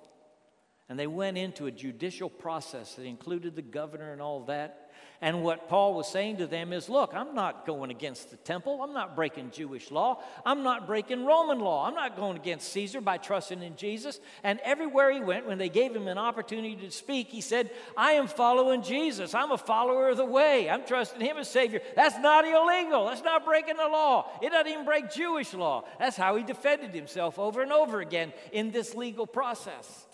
And 0.90 0.98
they 0.98 1.08
went 1.08 1.38
into 1.38 1.66
a 1.66 1.72
judicial 1.72 2.30
process 2.30 2.96
that 2.96 3.04
included 3.04 3.56
the 3.56 3.62
governor 3.62 4.14
and 4.14 4.22
all 4.22 4.46
that. 4.46 4.88
And 5.20 5.42
what 5.42 5.68
Paul 5.68 5.96
was 5.96 6.08
saying 6.08 6.38
to 6.38 6.48
them 6.48 6.72
is 6.72 6.90
look, 6.90 7.12
I'm 7.16 7.34
not 7.34 7.66
going 7.66 7.90
against 7.90 8.30
the 8.30 8.38
temple. 8.38 8.84
I'm 8.84 8.94
not 8.94 9.16
breaking 9.16 9.50
Jewish 9.50 9.90
law. 9.90 10.22
I'm 10.46 10.62
not 10.62 10.86
breaking 10.86 11.26
Roman 11.26 11.60
law. 11.60 11.88
I'm 11.88 11.96
not 11.96 12.16
going 12.16 12.38
against 12.38 12.72
Caesar 12.72 13.02
by 13.02 13.18
trusting 13.18 13.64
in 13.64 13.76
Jesus. 13.76 14.20
And 14.44 14.60
everywhere 14.64 15.12
he 15.12 15.20
went, 15.20 15.48
when 15.48 15.58
they 15.58 15.70
gave 15.70 15.96
him 15.96 16.08
an 16.08 16.20
opportunity 16.20 16.76
to 16.76 16.92
speak, 16.92 17.30
he 17.30 17.42
said, 17.42 17.72
I 17.98 18.12
am 18.12 18.28
following 18.28 18.84
Jesus. 18.84 19.34
I'm 19.34 19.52
a 19.52 19.58
follower 19.58 20.10
of 20.10 20.18
the 20.18 20.26
way. 20.26 20.70
I'm 20.70 20.86
trusting 20.86 21.20
him 21.20 21.38
as 21.38 21.50
Savior. 21.50 21.82
That's 21.96 22.20
not 22.20 22.46
illegal. 22.46 23.08
That's 23.08 23.24
not 23.24 23.44
breaking 23.44 23.78
the 23.78 23.88
law. 23.88 24.30
It 24.42 24.52
doesn't 24.52 24.72
even 24.72 24.86
break 24.86 25.12
Jewish 25.12 25.54
law. 25.54 25.86
That's 25.98 26.16
how 26.16 26.36
he 26.36 26.44
defended 26.44 26.94
himself 26.94 27.40
over 27.40 27.64
and 27.64 27.74
over 27.74 28.02
again 28.02 28.34
in 28.52 28.70
this 28.70 28.94
legal 28.94 29.26
process. 29.26 30.07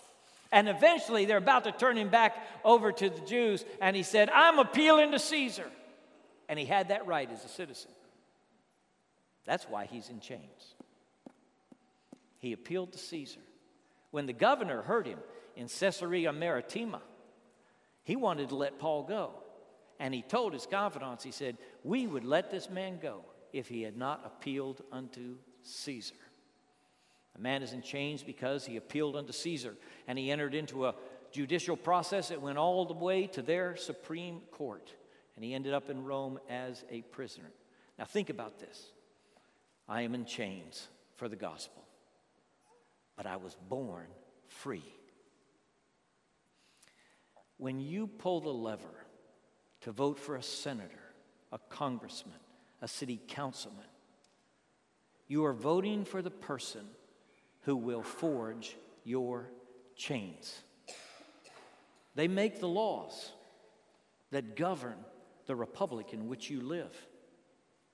And 0.52 0.68
eventually 0.68 1.24
they're 1.24 1.38
about 1.38 1.64
to 1.64 1.72
turn 1.72 1.96
him 1.96 2.08
back 2.08 2.36
over 2.64 2.92
to 2.92 3.10
the 3.10 3.20
Jews. 3.22 3.64
And 3.80 3.96
he 3.96 4.02
said, 4.02 4.30
I'm 4.30 4.58
appealing 4.58 5.12
to 5.12 5.18
Caesar. 5.18 5.70
And 6.48 6.58
he 6.58 6.64
had 6.64 6.88
that 6.88 7.06
right 7.06 7.30
as 7.30 7.44
a 7.44 7.48
citizen. 7.48 7.90
That's 9.44 9.64
why 9.64 9.86
he's 9.86 10.08
in 10.08 10.20
chains. 10.20 10.74
He 12.38 12.52
appealed 12.52 12.92
to 12.92 12.98
Caesar. 12.98 13.40
When 14.10 14.26
the 14.26 14.32
governor 14.32 14.82
heard 14.82 15.06
him 15.06 15.18
in 15.56 15.68
Caesarea 15.68 16.32
Maritima, 16.32 17.00
he 18.04 18.16
wanted 18.16 18.50
to 18.50 18.56
let 18.56 18.78
Paul 18.78 19.02
go. 19.02 19.30
And 19.98 20.12
he 20.12 20.22
told 20.22 20.52
his 20.52 20.66
confidants, 20.66 21.24
he 21.24 21.30
said, 21.30 21.56
We 21.82 22.06
would 22.06 22.24
let 22.24 22.50
this 22.50 22.68
man 22.68 22.98
go 23.00 23.24
if 23.52 23.68
he 23.68 23.82
had 23.82 23.96
not 23.96 24.22
appealed 24.26 24.82
unto 24.92 25.36
Caesar. 25.62 26.14
A 27.36 27.40
man 27.40 27.62
is 27.62 27.72
in 27.72 27.82
chains 27.82 28.22
because 28.22 28.64
he 28.64 28.76
appealed 28.76 29.16
unto 29.16 29.32
Caesar 29.32 29.74
and 30.06 30.18
he 30.18 30.30
entered 30.30 30.54
into 30.54 30.86
a 30.86 30.94
judicial 31.32 31.76
process 31.76 32.28
that 32.28 32.40
went 32.40 32.58
all 32.58 32.84
the 32.84 32.94
way 32.94 33.26
to 33.28 33.42
their 33.42 33.76
Supreme 33.76 34.40
Court. 34.52 34.94
And 35.34 35.44
he 35.44 35.52
ended 35.52 35.74
up 35.74 35.90
in 35.90 36.04
Rome 36.04 36.38
as 36.48 36.84
a 36.90 37.02
prisoner. 37.02 37.50
Now, 37.98 38.04
think 38.04 38.30
about 38.30 38.60
this 38.60 38.92
I 39.88 40.02
am 40.02 40.14
in 40.14 40.24
chains 40.24 40.88
for 41.16 41.28
the 41.28 41.36
gospel, 41.36 41.82
but 43.16 43.26
I 43.26 43.36
was 43.36 43.56
born 43.68 44.06
free. 44.46 44.84
When 47.56 47.80
you 47.80 48.06
pull 48.06 48.40
the 48.40 48.50
lever 48.50 49.06
to 49.82 49.92
vote 49.92 50.18
for 50.18 50.36
a 50.36 50.42
senator, 50.42 50.88
a 51.52 51.58
congressman, 51.68 52.34
a 52.80 52.88
city 52.88 53.20
councilman, 53.28 53.84
you 55.26 55.44
are 55.44 55.52
voting 55.52 56.04
for 56.04 56.20
the 56.22 56.30
person 56.30 56.84
who 57.64 57.76
will 57.76 58.02
forge 58.02 58.76
your 59.04 59.50
chains. 59.96 60.60
They 62.14 62.28
make 62.28 62.60
the 62.60 62.68
laws 62.68 63.32
that 64.30 64.56
govern 64.56 64.96
the 65.46 65.56
republic 65.56 66.12
in 66.12 66.28
which 66.28 66.50
you 66.50 66.60
live. 66.60 66.94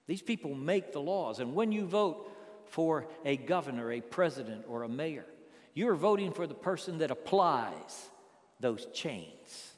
These 0.07 0.23
people 0.23 0.55
make 0.55 0.93
the 0.93 1.01
laws. 1.01 1.41
And 1.41 1.55
when 1.55 1.73
you 1.73 1.87
vote 1.87 2.31
for 2.67 3.07
a 3.25 3.37
governor, 3.37 3.93
a 3.93 4.01
president, 4.01 4.65
or 4.69 4.83
a 4.83 4.89
mayor, 4.89 5.27
you're 5.75 5.95
voting 5.95 6.33
for 6.33 6.47
the 6.47 6.55
person 6.55 6.99
that 6.99 7.11
applies 7.11 8.11
those 8.61 8.87
chains. 8.93 9.73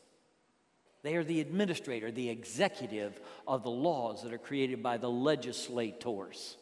They 1.02 1.16
are 1.16 1.24
the 1.24 1.40
administrator, 1.40 2.11
the 2.11 2.31
executive 2.31 3.20
of 3.46 3.62
the 3.62 3.70
laws 3.70 4.22
that 4.22 4.33
are 4.33 4.38
created 4.38 4.83
by 4.83 4.98
the 4.98 5.11
legislators. 5.11 6.57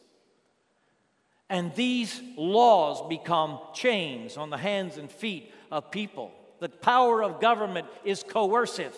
And 1.51 1.75
these 1.75 2.21
laws 2.37 3.05
become 3.09 3.59
chains 3.73 4.37
on 4.37 4.49
the 4.49 4.57
hands 4.57 4.95
and 4.95 5.11
feet 5.11 5.53
of 5.69 5.91
people. 5.91 6.31
The 6.61 6.69
power 6.69 7.21
of 7.21 7.41
government 7.41 7.87
is 8.05 8.23
coercive. 8.23 8.95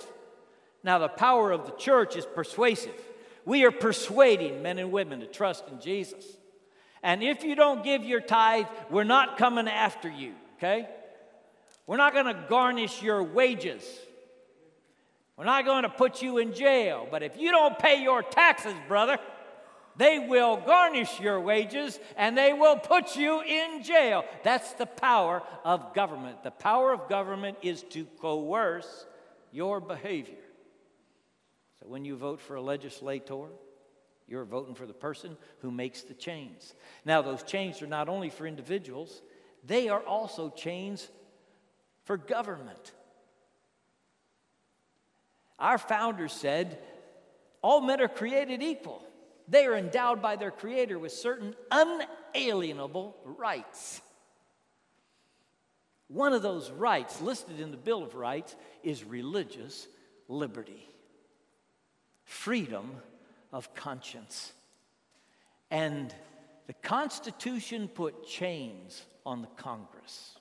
Now, 0.83 0.99
the 0.99 1.07
power 1.07 1.51
of 1.51 1.65
the 1.65 1.71
church 1.71 2.15
is 2.15 2.27
persuasive. 2.27 2.93
We 3.43 3.65
are 3.65 3.71
persuading 3.71 4.61
men 4.61 4.77
and 4.77 4.91
women 4.91 5.21
to 5.21 5.25
trust 5.25 5.67
in 5.67 5.81
Jesus. 5.81 6.25
And 7.01 7.23
if 7.23 7.43
you 7.43 7.55
don't 7.55 7.83
give 7.83 8.03
your 8.03 8.21
tithe, 8.21 8.67
we're 8.91 9.03
not 9.03 9.39
coming 9.39 9.67
after 9.67 10.07
you, 10.07 10.33
okay? 10.57 10.87
We're 11.87 11.97
not 11.97 12.13
going 12.13 12.27
to 12.27 12.45
garnish 12.47 13.01
your 13.01 13.23
wages. 13.23 13.83
We're 15.37 15.45
not 15.45 15.65
going 15.65 15.83
to 15.83 15.89
put 15.89 16.21
you 16.21 16.37
in 16.37 16.53
jail. 16.53 17.07
But 17.09 17.23
if 17.23 17.35
you 17.35 17.49
don't 17.49 17.79
pay 17.79 18.03
your 18.03 18.21
taxes, 18.21 18.75
brother, 18.87 19.17
they 19.95 20.19
will 20.19 20.57
garnish 20.57 21.19
your 21.19 21.39
wages 21.39 21.99
and 22.17 22.37
they 22.37 22.53
will 22.53 22.77
put 22.77 23.15
you 23.15 23.41
in 23.41 23.83
jail. 23.83 24.25
That's 24.43 24.73
the 24.73 24.85
power 24.85 25.43
of 25.63 25.93
government. 25.93 26.43
The 26.43 26.51
power 26.51 26.93
of 26.93 27.07
government 27.07 27.57
is 27.61 27.83
to 27.91 28.05
coerce 28.19 29.05
your 29.51 29.79
behavior. 29.79 30.35
So 31.79 31.89
when 31.89 32.05
you 32.05 32.15
vote 32.15 32.39
for 32.41 32.55
a 32.55 32.61
legislator, 32.61 33.47
you're 34.27 34.45
voting 34.45 34.73
for 34.73 34.87
the 34.87 34.93
person 34.93 35.37
who 35.59 35.69
makes 35.69 36.01
the 36.03 36.13
chains. 36.13 36.73
Now, 37.05 37.21
those 37.21 37.43
chains 37.43 37.81
are 37.81 37.87
not 37.87 38.09
only 38.09 38.29
for 38.29 38.47
individuals, 38.47 39.21
they 39.63 39.89
are 39.89 40.01
also 40.01 40.49
chains 40.49 41.07
for 42.05 42.17
government. 42.17 42.93
Our 45.59 45.77
founders 45.77 46.33
said 46.33 46.79
all 47.61 47.81
men 47.81 48.01
are 48.01 48.07
created 48.07 48.61
equal. 48.61 49.03
They 49.47 49.65
are 49.65 49.75
endowed 49.75 50.21
by 50.21 50.35
their 50.35 50.51
Creator 50.51 50.99
with 50.99 51.11
certain 51.11 51.55
unalienable 51.71 53.15
rights. 53.23 54.01
One 56.07 56.33
of 56.33 56.41
those 56.41 56.71
rights 56.71 57.21
listed 57.21 57.59
in 57.59 57.71
the 57.71 57.77
Bill 57.77 58.03
of 58.03 58.15
Rights 58.15 58.55
is 58.83 59.03
religious 59.03 59.87
liberty, 60.27 60.87
freedom 62.23 62.91
of 63.51 63.73
conscience. 63.73 64.53
And 65.71 66.13
the 66.67 66.73
Constitution 66.73 67.87
put 67.87 68.27
chains 68.27 69.03
on 69.25 69.41
the 69.41 69.47
Congress. 69.57 70.37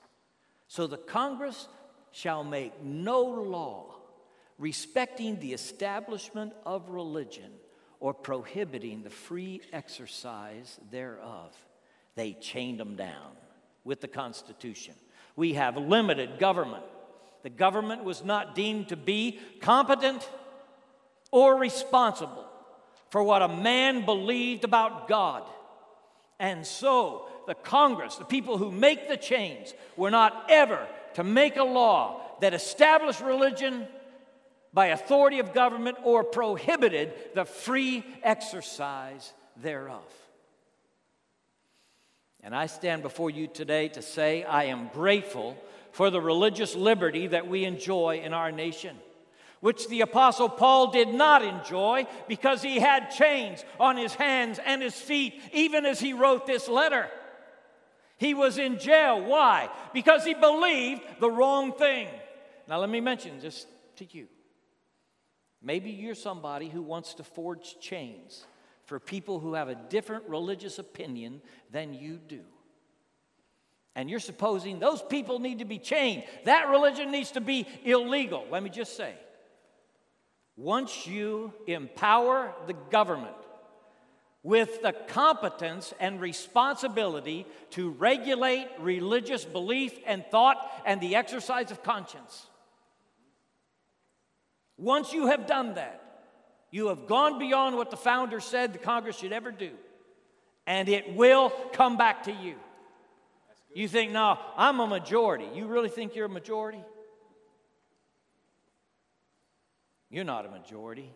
So 0.69 0.87
the 0.87 0.99
Congress 0.99 1.69
shall 2.13 2.45
make 2.45 2.83
no 2.83 3.23
law 3.23 3.95
respecting 4.59 5.41
the 5.41 5.53
establishment 5.53 6.53
of 6.65 6.91
religion 6.91 7.51
or 8.03 8.13
prohibiting 8.13 9.05
the 9.05 9.11
free 9.11 9.61
exercise 9.73 10.77
thereof. 10.91 11.55
They 12.17 12.33
chained 12.33 12.81
them 12.81 12.97
down 12.97 13.37
with 13.85 14.01
the 14.01 14.09
Constitution. 14.09 14.95
We 15.37 15.55
have 15.55 15.77
limited 15.77 16.41
government. 16.41 16.83
The 17.45 17.51
government 17.51 18.03
was 18.03 18.25
not 18.25 18.57
deemed 18.57 18.89
to 18.89 18.97
be 18.97 19.39
competent 19.61 20.29
or 21.31 21.55
responsible 21.55 22.45
for 23.11 23.23
what 23.23 23.41
a 23.41 23.49
man 23.49 24.05
believed 24.05 24.65
about 24.65 25.07
God. 25.07 25.45
And 26.41 26.67
so, 26.67 27.29
the 27.47 27.55
Congress, 27.55 28.17
the 28.17 28.25
people 28.25 28.59
who 28.59 28.73
make 28.73 29.09
the 29.09 29.17
chains, 29.17 29.75
were 29.97 30.11
not 30.11 30.47
ever 30.49 30.89
to 31.15 31.23
make 31.23 31.57
a 31.57 31.63
law 31.63 32.21
that 32.41 32.53
established 32.53 33.21
religion 33.21 33.87
by 34.75 34.87
authority 34.87 35.39
of 35.39 35.53
government 35.53 35.99
or 36.03 36.25
prohibited 36.25 37.13
the 37.35 37.45
free 37.45 38.05
exercise 38.23 39.33
thereof. 39.61 40.03
And 42.43 42.55
I 42.55 42.67
stand 42.67 43.03
before 43.03 43.31
you 43.31 43.47
today 43.47 43.89
to 43.91 44.03
say 44.03 44.43
I 44.43 44.65
am 44.65 44.89
grateful 44.93 45.57
for 45.93 46.11
the 46.11 46.21
religious 46.21 46.75
liberty 46.75 47.29
that 47.29 47.47
we 47.47 47.65
enjoy 47.65 48.21
in 48.25 48.33
our 48.33 48.51
nation, 48.51 48.97
which 49.61 49.87
the 49.89 50.01
Apostle 50.01 50.49
Paul 50.49 50.91
did 50.91 51.09
not 51.09 51.45
enjoy 51.45 52.07
because 52.27 52.63
he 52.63 52.81
had 52.81 53.11
chains 53.11 53.65
on 53.79 53.97
his 53.97 54.15
hands 54.15 54.59
and 54.65 54.83
his 54.83 54.95
feet, 54.95 55.41
even 55.53 55.87
as 55.87 56.01
he 56.01 56.15
wrote 56.15 56.47
this 56.47 56.67
letter. 56.67 57.09
He 58.17 58.35
was 58.35 58.59
in 58.59 58.79
jail. 58.79 59.23
Why? 59.23 59.69
Because 59.93 60.25
he 60.25 60.35
believed 60.35 61.03
the 61.21 61.31
wrong 61.31 61.73
thing. 61.73 62.09
Now, 62.69 62.79
let 62.79 62.89
me 62.89 63.01
mention 63.01 63.39
this 63.41 63.67
to 63.97 64.07
you. 64.11 64.27
Maybe 65.63 65.91
you're 65.91 66.15
somebody 66.15 66.69
who 66.69 66.83
wants 66.83 67.15
to 67.15 67.25
forge 67.25 67.79
chains 67.81 68.45
for 68.85 68.99
people 68.99 69.39
who 69.39 69.55
have 69.55 69.69
a 69.69 69.75
different 69.75 70.29
religious 70.29 70.79
opinion 70.79 71.41
than 71.71 71.95
you 71.95 72.19
do. 72.19 72.41
And 73.95 74.11
you're 74.11 74.21
supposing 74.21 74.79
those 74.79 75.03
people 75.03 75.39
need 75.39 75.59
to 75.61 75.65
be 75.65 75.79
chained. 75.79 76.25
That 76.45 76.69
religion 76.69 77.13
needs 77.13 77.33
to 77.33 77.41
be 77.41 77.67
illegal. 77.85 78.47
Let 78.51 78.63
me 78.63 78.71
just 78.71 78.97
say 78.97 79.15
once 80.57 81.07
you 81.07 81.53
empower 81.67 82.55
the 82.67 82.75
government 82.75 83.37
with 84.43 84.83
the 84.83 84.93
competence 84.93 85.95
and 86.01 86.21
responsibility 86.21 87.47
to 87.71 87.91
regulate 87.91 88.69
religious 88.81 89.45
belief 89.45 89.97
and 90.05 90.25
thought 90.31 90.59
and 90.85 91.01
the 91.01 91.15
exercise 91.17 91.71
of 91.71 91.83
conscience, 91.83 92.47
once 94.83 95.13
you 95.13 95.29
have 95.29 95.47
done 95.47 95.75
that, 95.75 96.01
you 96.73 96.89
have 96.89 97.07
gone 97.07 97.39
beyond 97.39 97.77
what 97.77 97.91
the 97.91 97.97
founder 97.97 98.41
said 98.41 98.73
the 98.73 98.79
Congress 98.79 99.17
should 99.17 99.33
ever 99.33 99.53
do, 99.53 99.71
and 100.67 100.89
it 100.89 101.15
will 101.15 101.51
come 101.73 101.97
back 101.97 102.25
to 102.25 102.33
you. 102.33 102.57
You 103.75 103.89
think, 103.89 104.13
no, 104.13 104.39
I'm 104.57 104.81
a 104.81 104.87
majority. 104.87 105.49
You 105.55 105.67
really 105.67 105.89
think 105.89 106.17
you're 106.17 106.27
a 106.27 106.29
majority? 106.29 106.83
You're 110.11 110.25
not 110.25 110.45
a 110.45 110.51
majority. 110.51 111.11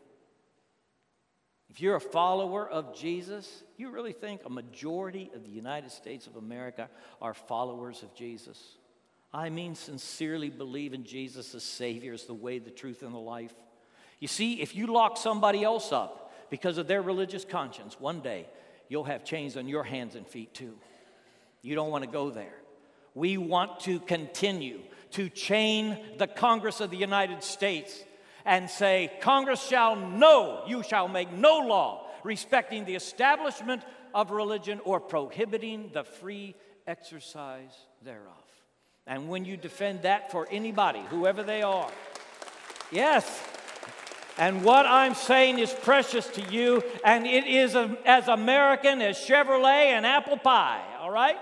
If 1.69 1.81
you're 1.81 1.97
a 1.97 2.01
follower 2.01 2.67
of 2.67 2.97
Jesus, 2.97 3.65
you 3.77 3.91
really 3.91 4.13
think 4.13 4.43
a 4.47 4.51
majority 4.51 5.31
of 5.35 5.45
the 5.45 5.51
United 5.51 5.91
States 5.91 6.27
of 6.27 6.37
America 6.37 6.89
are 7.21 7.35
followers 7.35 8.03
of 8.03 8.15
Jesus? 8.15 8.79
I 9.37 9.51
mean, 9.51 9.75
sincerely 9.75 10.49
believe 10.49 10.95
in 10.95 11.05
Jesus 11.05 11.55
as 11.55 11.63
Savior, 11.63 12.15
as 12.15 12.25
the 12.25 12.33
way, 12.33 12.59
the 12.59 12.71
truth, 12.71 13.03
and 13.03 13.13
the 13.13 13.19
life. 13.19 13.53
You 14.19 14.29
see, 14.29 14.63
if 14.63 14.75
you 14.75 14.87
lock 14.87 15.19
somebody 15.19 15.63
else 15.63 15.93
up 15.93 16.33
because 16.49 16.79
of 16.79 16.87
their 16.89 17.03
religious 17.03 17.45
conscience, 17.45 18.01
one 18.01 18.21
day 18.21 18.47
you'll 18.89 19.05
have 19.05 19.27
chains 19.27 19.59
on 19.59 19.69
your 19.69 19.85
hands 19.85 20.15
and 20.15 20.27
feet 20.27 20.55
too. 20.55 20.73
You 21.61 21.75
don't 21.75 21.91
want 21.91 22.03
to 22.03 22.11
go 22.11 22.31
there. 22.31 22.55
We 23.15 23.37
want 23.37 23.81
to 23.81 24.01
continue 24.01 24.81
to 25.11 25.29
chain 25.29 25.99
the 26.17 26.27
Congress 26.27 26.81
of 26.81 26.89
the 26.89 26.97
United 26.97 27.43
States 27.43 28.03
and 28.47 28.71
say, 28.71 29.13
Congress 29.21 29.63
shall 29.63 29.97
know, 29.97 30.63
you 30.67 30.83
shall 30.83 31.09
make 31.09 31.31
no 31.31 31.59
law 31.59 32.07
respecting 32.25 32.87
the 32.87 32.95
establishment 32.95 33.83
of 34.15 34.31
religion 34.31 34.81
or 34.85 34.99
prohibiting 34.99 35.91
the 35.93 36.05
free 36.05 36.55
exercise 36.87 37.77
thereof. 38.03 38.46
And 39.07 39.29
when 39.29 39.45
you 39.45 39.57
defend 39.57 40.03
that 40.03 40.33
for 40.33 40.49
anybody, 40.51 41.01
whoever 41.11 41.43
they 41.43 41.63
are, 41.63 41.91
yes, 42.91 43.25
and 44.39 44.65
what 44.65 44.85
I'm 44.85 45.15
saying 45.15 45.61
is 45.61 45.73
precious 45.73 46.27
to 46.29 46.43
you, 46.43 46.83
and 47.05 47.27
it 47.27 47.47
is 47.47 47.75
as 48.05 48.29
American 48.29 49.01
as 49.01 49.17
Chevrolet 49.17 49.93
and 49.93 50.05
apple 50.05 50.37
pie, 50.37 50.83
all 51.01 51.11
right? 51.11 51.37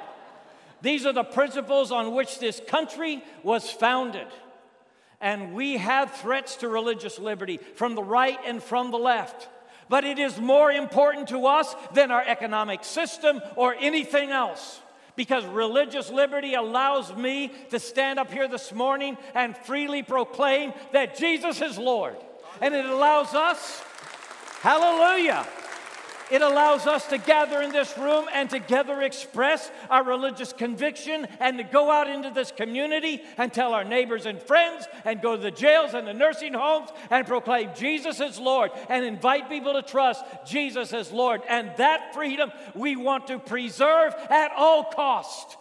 These 0.82 1.06
are 1.06 1.12
the 1.12 1.24
principles 1.24 1.90
on 1.90 2.14
which 2.14 2.38
this 2.38 2.60
country 2.68 3.24
was 3.42 3.68
founded. 3.68 4.26
And 5.20 5.54
we 5.54 5.78
have 5.78 6.12
threats 6.12 6.56
to 6.56 6.68
religious 6.68 7.18
liberty 7.18 7.56
from 7.56 7.94
the 7.94 8.02
right 8.02 8.38
and 8.44 8.62
from 8.62 8.90
the 8.90 8.98
left. 8.98 9.48
But 9.88 10.04
it 10.04 10.18
is 10.18 10.38
more 10.38 10.70
important 10.70 11.28
to 11.28 11.46
us 11.46 11.74
than 11.94 12.10
our 12.10 12.22
economic 12.22 12.84
system 12.84 13.40
or 13.56 13.74
anything 13.74 14.30
else 14.30 14.80
because 15.16 15.44
religious 15.46 16.10
liberty 16.10 16.54
allows 16.54 17.14
me 17.14 17.52
to 17.70 17.78
stand 17.78 18.18
up 18.18 18.32
here 18.32 18.48
this 18.48 18.72
morning 18.72 19.16
and 19.34 19.56
freely 19.56 20.02
proclaim 20.02 20.72
that 20.92 21.16
Jesus 21.16 21.60
is 21.60 21.78
Lord. 21.78 22.16
And 22.60 22.74
it 22.74 22.84
allows 22.84 23.34
us, 23.34 23.82
hallelujah, 24.60 25.46
it 26.30 26.42
allows 26.42 26.86
us 26.86 27.06
to 27.08 27.18
gather 27.18 27.60
in 27.60 27.72
this 27.72 27.96
room 27.98 28.26
and 28.32 28.48
together 28.48 29.02
express 29.02 29.70
our 29.90 30.02
religious 30.02 30.52
conviction 30.52 31.26
and 31.40 31.58
to 31.58 31.64
go 31.64 31.90
out 31.90 32.08
into 32.08 32.30
this 32.30 32.50
community 32.50 33.22
and 33.36 33.52
tell 33.52 33.74
our 33.74 33.84
neighbors 33.84 34.26
and 34.26 34.40
friends 34.40 34.86
and 35.04 35.20
go 35.20 35.36
to 35.36 35.42
the 35.42 35.50
jails 35.50 35.94
and 35.94 36.06
the 36.06 36.14
nursing 36.14 36.54
homes 36.54 36.90
and 37.10 37.26
proclaim 37.26 37.70
Jesus 37.74 38.20
is 38.20 38.38
Lord 38.38 38.70
and 38.88 39.04
invite 39.04 39.48
people 39.48 39.74
to 39.74 39.82
trust 39.82 40.24
Jesus 40.46 40.92
as 40.92 41.12
Lord. 41.12 41.42
And 41.48 41.70
that 41.76 42.14
freedom 42.14 42.52
we 42.74 42.96
want 42.96 43.26
to 43.28 43.38
preserve 43.38 44.14
at 44.30 44.52
all 44.56 44.84
cost 44.84 45.56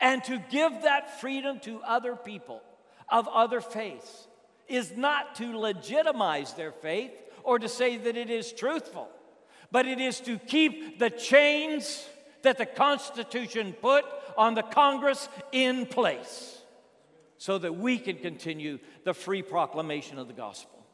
and 0.00 0.22
to 0.24 0.42
give 0.50 0.82
that 0.82 1.20
freedom 1.20 1.60
to 1.60 1.80
other 1.82 2.16
people 2.16 2.62
of 3.08 3.28
other 3.28 3.60
faiths 3.60 4.28
is 4.68 4.96
not 4.96 5.34
to 5.36 5.56
legitimize 5.56 6.52
their 6.54 6.72
faith 6.72 7.12
or 7.42 7.58
to 7.58 7.68
say 7.68 7.96
that 7.96 8.16
it 8.16 8.30
is 8.30 8.52
truthful, 8.52 9.08
but 9.70 9.86
it 9.86 10.00
is 10.00 10.20
to 10.20 10.38
keep 10.38 10.98
the 10.98 11.10
chains 11.10 12.06
that 12.42 12.58
the 12.58 12.66
Constitution 12.66 13.72
put 13.72 14.04
on 14.36 14.54
the 14.54 14.62
Congress 14.62 15.28
in 15.52 15.86
place 15.86 16.58
so 17.36 17.58
that 17.58 17.76
we 17.76 17.98
can 17.98 18.16
continue 18.16 18.78
the 19.04 19.14
free 19.14 19.42
proclamation 19.42 20.18
of 20.18 20.26
the 20.26 20.32
gospel. 20.32 20.84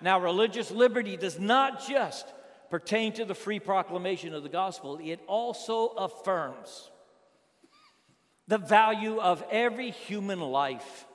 Now, 0.00 0.20
religious 0.20 0.70
liberty 0.70 1.16
does 1.16 1.38
not 1.38 1.86
just 1.86 2.26
pertain 2.70 3.12
to 3.14 3.24
the 3.24 3.34
free 3.34 3.60
proclamation 3.60 4.34
of 4.34 4.42
the 4.42 4.48
gospel, 4.48 4.98
it 5.02 5.20
also 5.26 5.88
affirms 5.88 6.90
the 8.48 8.58
value 8.58 9.18
of 9.20 9.42
every 9.50 9.90
human 9.90 10.40
life 10.40 11.06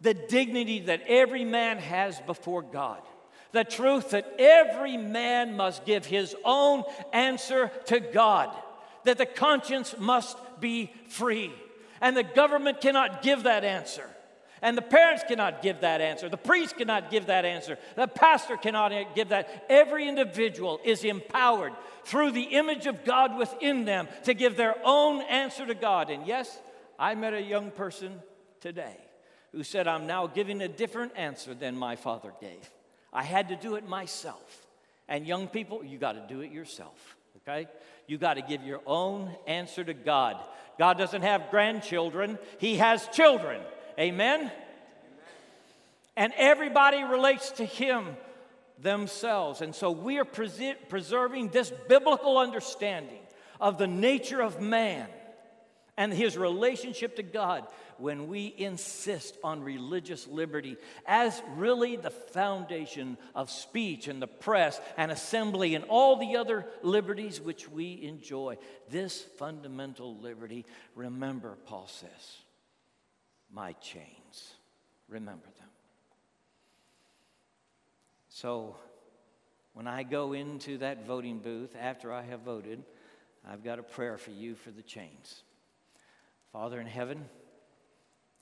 the 0.00 0.14
dignity 0.14 0.80
that 0.80 1.02
every 1.08 1.44
man 1.44 1.78
has 1.78 2.20
before 2.20 2.62
God, 2.62 3.02
the 3.52 3.64
truth 3.64 4.10
that 4.10 4.34
every 4.38 4.96
man 4.96 5.56
must 5.56 5.84
give 5.84 6.06
his 6.06 6.36
own 6.44 6.84
answer 7.12 7.70
to 7.86 8.00
God, 8.00 8.54
that 9.04 9.18
the 9.18 9.26
conscience 9.26 9.94
must 9.98 10.36
be 10.60 10.92
free, 11.08 11.52
and 12.00 12.16
the 12.16 12.22
government 12.22 12.80
cannot 12.80 13.22
give 13.22 13.44
that 13.44 13.64
answer. 13.64 14.08
And 14.60 14.76
the 14.76 14.82
parents 14.82 15.22
cannot 15.26 15.62
give 15.62 15.82
that 15.82 16.00
answer. 16.00 16.28
The 16.28 16.36
priest 16.36 16.76
cannot 16.76 17.12
give 17.12 17.26
that 17.26 17.44
answer. 17.44 17.78
The 17.94 18.08
pastor 18.08 18.56
cannot 18.56 18.92
give 19.14 19.28
that. 19.28 19.66
Every 19.68 20.08
individual 20.08 20.80
is 20.84 21.04
empowered 21.04 21.72
through 22.04 22.32
the 22.32 22.42
image 22.42 22.86
of 22.86 23.04
God 23.04 23.38
within 23.38 23.84
them 23.84 24.08
to 24.24 24.34
give 24.34 24.56
their 24.56 24.74
own 24.84 25.22
answer 25.22 25.64
to 25.64 25.74
God. 25.74 26.10
And 26.10 26.26
yes, 26.26 26.58
I 26.98 27.14
met 27.14 27.34
a 27.34 27.40
young 27.40 27.70
person 27.70 28.20
today 28.60 28.96
who 29.52 29.62
said, 29.62 29.86
I'm 29.86 30.06
now 30.06 30.26
giving 30.26 30.60
a 30.60 30.68
different 30.68 31.12
answer 31.16 31.54
than 31.54 31.76
my 31.76 31.94
father 31.94 32.32
gave. 32.40 32.68
I 33.12 33.22
had 33.22 33.48
to 33.48 33.56
do 33.56 33.76
it 33.76 33.88
myself. 33.88 34.66
And 35.08 35.26
young 35.26 35.48
people, 35.48 35.82
you 35.84 35.98
got 35.98 36.12
to 36.12 36.34
do 36.34 36.40
it 36.42 36.52
yourself, 36.52 37.16
okay? 37.38 37.66
You 38.06 38.18
got 38.18 38.34
to 38.34 38.42
give 38.42 38.62
your 38.62 38.80
own 38.86 39.34
answer 39.46 39.82
to 39.82 39.94
God. 39.94 40.36
God 40.78 40.98
doesn't 40.98 41.22
have 41.22 41.50
grandchildren, 41.50 42.38
He 42.58 42.76
has 42.76 43.06
children. 43.08 43.60
Amen? 43.98 44.40
Amen? 44.40 44.52
And 46.16 46.32
everybody 46.36 47.02
relates 47.02 47.52
to 47.52 47.64
Him 47.64 48.16
themselves. 48.80 49.60
And 49.60 49.74
so 49.74 49.90
we 49.90 50.18
are 50.18 50.24
pres- 50.24 50.74
preserving 50.88 51.48
this 51.48 51.72
biblical 51.88 52.38
understanding 52.38 53.20
of 53.60 53.78
the 53.78 53.86
nature 53.86 54.40
of 54.40 54.60
man 54.60 55.08
and 55.98 56.14
his 56.14 56.38
relationship 56.38 57.16
to 57.16 57.24
God 57.24 57.66
when 57.98 58.28
we 58.28 58.54
insist 58.56 59.36
on 59.42 59.64
religious 59.64 60.28
liberty 60.28 60.76
as 61.04 61.42
really 61.56 61.96
the 61.96 62.10
foundation 62.10 63.18
of 63.34 63.50
speech 63.50 64.06
and 64.06 64.22
the 64.22 64.28
press 64.28 64.80
and 64.96 65.10
assembly 65.10 65.74
and 65.74 65.84
all 65.88 66.16
the 66.16 66.36
other 66.36 66.64
liberties 66.82 67.40
which 67.40 67.68
we 67.68 68.00
enjoy. 68.04 68.56
This 68.88 69.20
fundamental 69.38 70.16
liberty, 70.18 70.64
remember, 70.94 71.58
Paul 71.66 71.88
says, 71.88 72.36
my 73.52 73.72
chains. 73.72 74.52
Remember 75.08 75.46
them. 75.58 75.68
So, 78.28 78.76
when 79.72 79.88
I 79.88 80.04
go 80.04 80.32
into 80.32 80.78
that 80.78 81.06
voting 81.06 81.40
booth 81.40 81.74
after 81.80 82.12
I 82.12 82.22
have 82.22 82.40
voted, 82.40 82.84
I've 83.48 83.64
got 83.64 83.80
a 83.80 83.82
prayer 83.82 84.16
for 84.16 84.30
you 84.30 84.54
for 84.54 84.70
the 84.70 84.82
chains. 84.82 85.42
Father 86.60 86.80
in 86.80 86.88
heaven, 86.88 87.24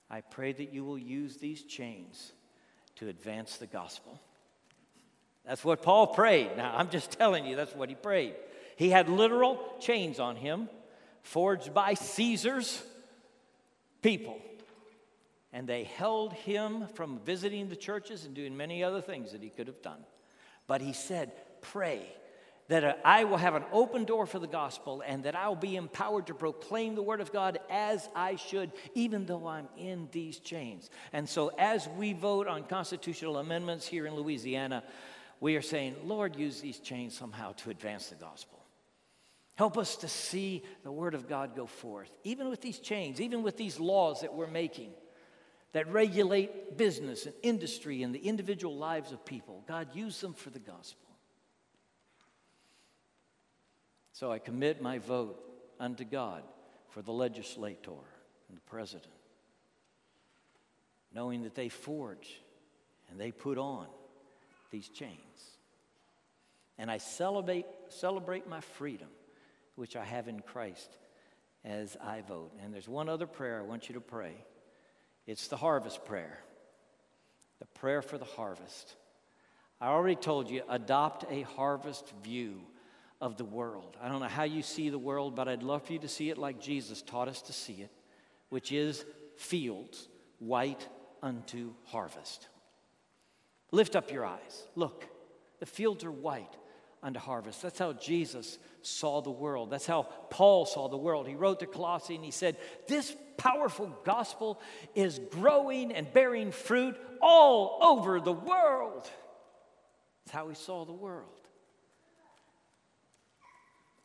I 0.08 0.22
pray 0.22 0.50
that 0.50 0.72
you 0.72 0.86
will 0.86 0.96
use 0.96 1.36
these 1.36 1.62
chains 1.62 2.32
to 2.94 3.08
advance 3.08 3.58
the 3.58 3.66
gospel. 3.66 4.18
That's 5.44 5.62
what 5.62 5.82
Paul 5.82 6.06
prayed. 6.06 6.56
Now, 6.56 6.72
I'm 6.74 6.88
just 6.88 7.10
telling 7.10 7.44
you, 7.44 7.56
that's 7.56 7.74
what 7.74 7.90
he 7.90 7.94
prayed. 7.94 8.34
He 8.76 8.88
had 8.88 9.10
literal 9.10 9.62
chains 9.80 10.18
on 10.18 10.34
him, 10.36 10.70
forged 11.24 11.74
by 11.74 11.92
Caesar's 11.92 12.82
people 14.00 14.40
and 15.52 15.68
they 15.68 15.84
held 15.84 16.32
him 16.32 16.86
from 16.94 17.18
visiting 17.18 17.68
the 17.68 17.76
churches 17.76 18.24
and 18.24 18.34
doing 18.34 18.56
many 18.56 18.82
other 18.82 19.02
things 19.02 19.32
that 19.32 19.42
he 19.42 19.50
could 19.50 19.66
have 19.66 19.82
done. 19.82 20.02
But 20.66 20.80
he 20.80 20.94
said, 20.94 21.32
Pray 21.60 22.06
that 22.68 22.84
uh, 22.84 22.94
I 23.04 23.24
will 23.24 23.36
have 23.36 23.54
an 23.54 23.64
open 23.72 24.04
door 24.04 24.26
for 24.26 24.38
the 24.38 24.46
gospel 24.46 25.02
and 25.06 25.24
that 25.24 25.36
I 25.36 25.48
will 25.48 25.56
be 25.56 25.76
empowered 25.76 26.26
to 26.26 26.34
proclaim 26.34 26.94
the 26.94 27.02
word 27.02 27.20
of 27.20 27.32
God 27.32 27.58
as 27.70 28.08
I 28.14 28.36
should, 28.36 28.72
even 28.94 29.26
though 29.26 29.46
I'm 29.46 29.68
in 29.76 30.08
these 30.12 30.38
chains. 30.38 30.90
And 31.12 31.28
so, 31.28 31.52
as 31.58 31.88
we 31.96 32.12
vote 32.12 32.48
on 32.48 32.64
constitutional 32.64 33.38
amendments 33.38 33.86
here 33.86 34.06
in 34.06 34.14
Louisiana, 34.14 34.82
we 35.40 35.56
are 35.56 35.62
saying, 35.62 35.96
Lord, 36.04 36.36
use 36.36 36.60
these 36.60 36.78
chains 36.78 37.16
somehow 37.16 37.52
to 37.52 37.70
advance 37.70 38.08
the 38.08 38.16
gospel. 38.16 38.58
Help 39.54 39.78
us 39.78 39.96
to 39.96 40.08
see 40.08 40.62
the 40.82 40.92
word 40.92 41.14
of 41.14 41.28
God 41.28 41.56
go 41.56 41.66
forth, 41.66 42.10
even 42.24 42.50
with 42.50 42.60
these 42.60 42.78
chains, 42.78 43.20
even 43.20 43.42
with 43.42 43.56
these 43.56 43.80
laws 43.80 44.20
that 44.20 44.34
we're 44.34 44.46
making 44.46 44.90
that 45.72 45.92
regulate 45.92 46.78
business 46.78 47.26
and 47.26 47.34
industry 47.42 48.02
and 48.02 48.14
the 48.14 48.18
individual 48.18 48.74
lives 48.74 49.12
of 49.12 49.24
people. 49.26 49.62
God, 49.68 49.88
use 49.92 50.18
them 50.22 50.32
for 50.32 50.48
the 50.48 50.58
gospel. 50.58 51.05
So 54.18 54.32
I 54.32 54.38
commit 54.38 54.80
my 54.80 54.96
vote 54.96 55.38
unto 55.78 56.02
God 56.02 56.42
for 56.88 57.02
the 57.02 57.12
legislator 57.12 57.90
and 58.48 58.56
the 58.56 58.62
president, 58.62 59.12
knowing 61.12 61.42
that 61.42 61.54
they 61.54 61.68
forge 61.68 62.40
and 63.10 63.20
they 63.20 63.30
put 63.30 63.58
on 63.58 63.86
these 64.70 64.88
chains. 64.88 65.58
And 66.78 66.90
I 66.90 66.96
celebrate, 66.96 67.66
celebrate 67.88 68.48
my 68.48 68.62
freedom, 68.62 69.08
which 69.74 69.96
I 69.96 70.04
have 70.04 70.28
in 70.28 70.40
Christ, 70.40 70.96
as 71.62 71.94
I 72.02 72.22
vote. 72.22 72.52
And 72.64 72.72
there's 72.72 72.88
one 72.88 73.10
other 73.10 73.26
prayer 73.26 73.58
I 73.58 73.64
want 73.64 73.90
you 73.90 73.96
to 73.96 74.00
pray. 74.00 74.32
It's 75.26 75.48
the 75.48 75.58
harvest 75.58 76.06
prayer, 76.06 76.38
the 77.58 77.66
prayer 77.78 78.00
for 78.00 78.16
the 78.16 78.24
harvest. 78.24 78.94
I 79.78 79.88
already 79.88 80.16
told 80.16 80.48
you, 80.48 80.62
adopt 80.70 81.30
a 81.30 81.42
harvest 81.42 82.10
view 82.24 82.62
of 83.20 83.36
the 83.36 83.44
world. 83.44 83.96
I 84.02 84.08
don't 84.08 84.20
know 84.20 84.28
how 84.28 84.44
you 84.44 84.62
see 84.62 84.90
the 84.90 84.98
world, 84.98 85.34
but 85.34 85.48
I'd 85.48 85.62
love 85.62 85.86
for 85.86 85.92
you 85.92 85.98
to 86.00 86.08
see 86.08 86.30
it 86.30 86.38
like 86.38 86.60
Jesus 86.60 87.02
taught 87.02 87.28
us 87.28 87.42
to 87.42 87.52
see 87.52 87.74
it, 87.74 87.90
which 88.50 88.72
is 88.72 89.04
fields 89.36 90.08
white 90.38 90.86
unto 91.22 91.72
harvest. 91.86 92.48
Lift 93.72 93.96
up 93.96 94.12
your 94.12 94.24
eyes. 94.24 94.62
Look, 94.74 95.06
the 95.60 95.66
fields 95.66 96.04
are 96.04 96.10
white 96.10 96.56
unto 97.02 97.18
harvest. 97.18 97.62
That's 97.62 97.78
how 97.78 97.92
Jesus 97.94 98.58
saw 98.82 99.20
the 99.20 99.30
world. 99.30 99.70
That's 99.70 99.86
how 99.86 100.02
Paul 100.30 100.66
saw 100.66 100.88
the 100.88 100.96
world. 100.96 101.26
He 101.26 101.34
wrote 101.34 101.60
to 101.60 101.66
Colossae 101.66 102.14
and 102.14 102.24
he 102.24 102.30
said, 102.30 102.56
This 102.86 103.16
powerful 103.36 103.96
gospel 104.04 104.60
is 104.94 105.20
growing 105.30 105.92
and 105.92 106.12
bearing 106.12 106.52
fruit 106.52 106.96
all 107.20 107.78
over 107.82 108.20
the 108.20 108.32
world. 108.32 109.08
That's 110.24 110.34
how 110.34 110.48
he 110.48 110.54
saw 110.54 110.84
the 110.84 110.92
world. 110.92 111.45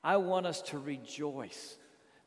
I 0.03 0.17
want 0.17 0.45
us 0.45 0.61
to 0.63 0.79
rejoice 0.79 1.77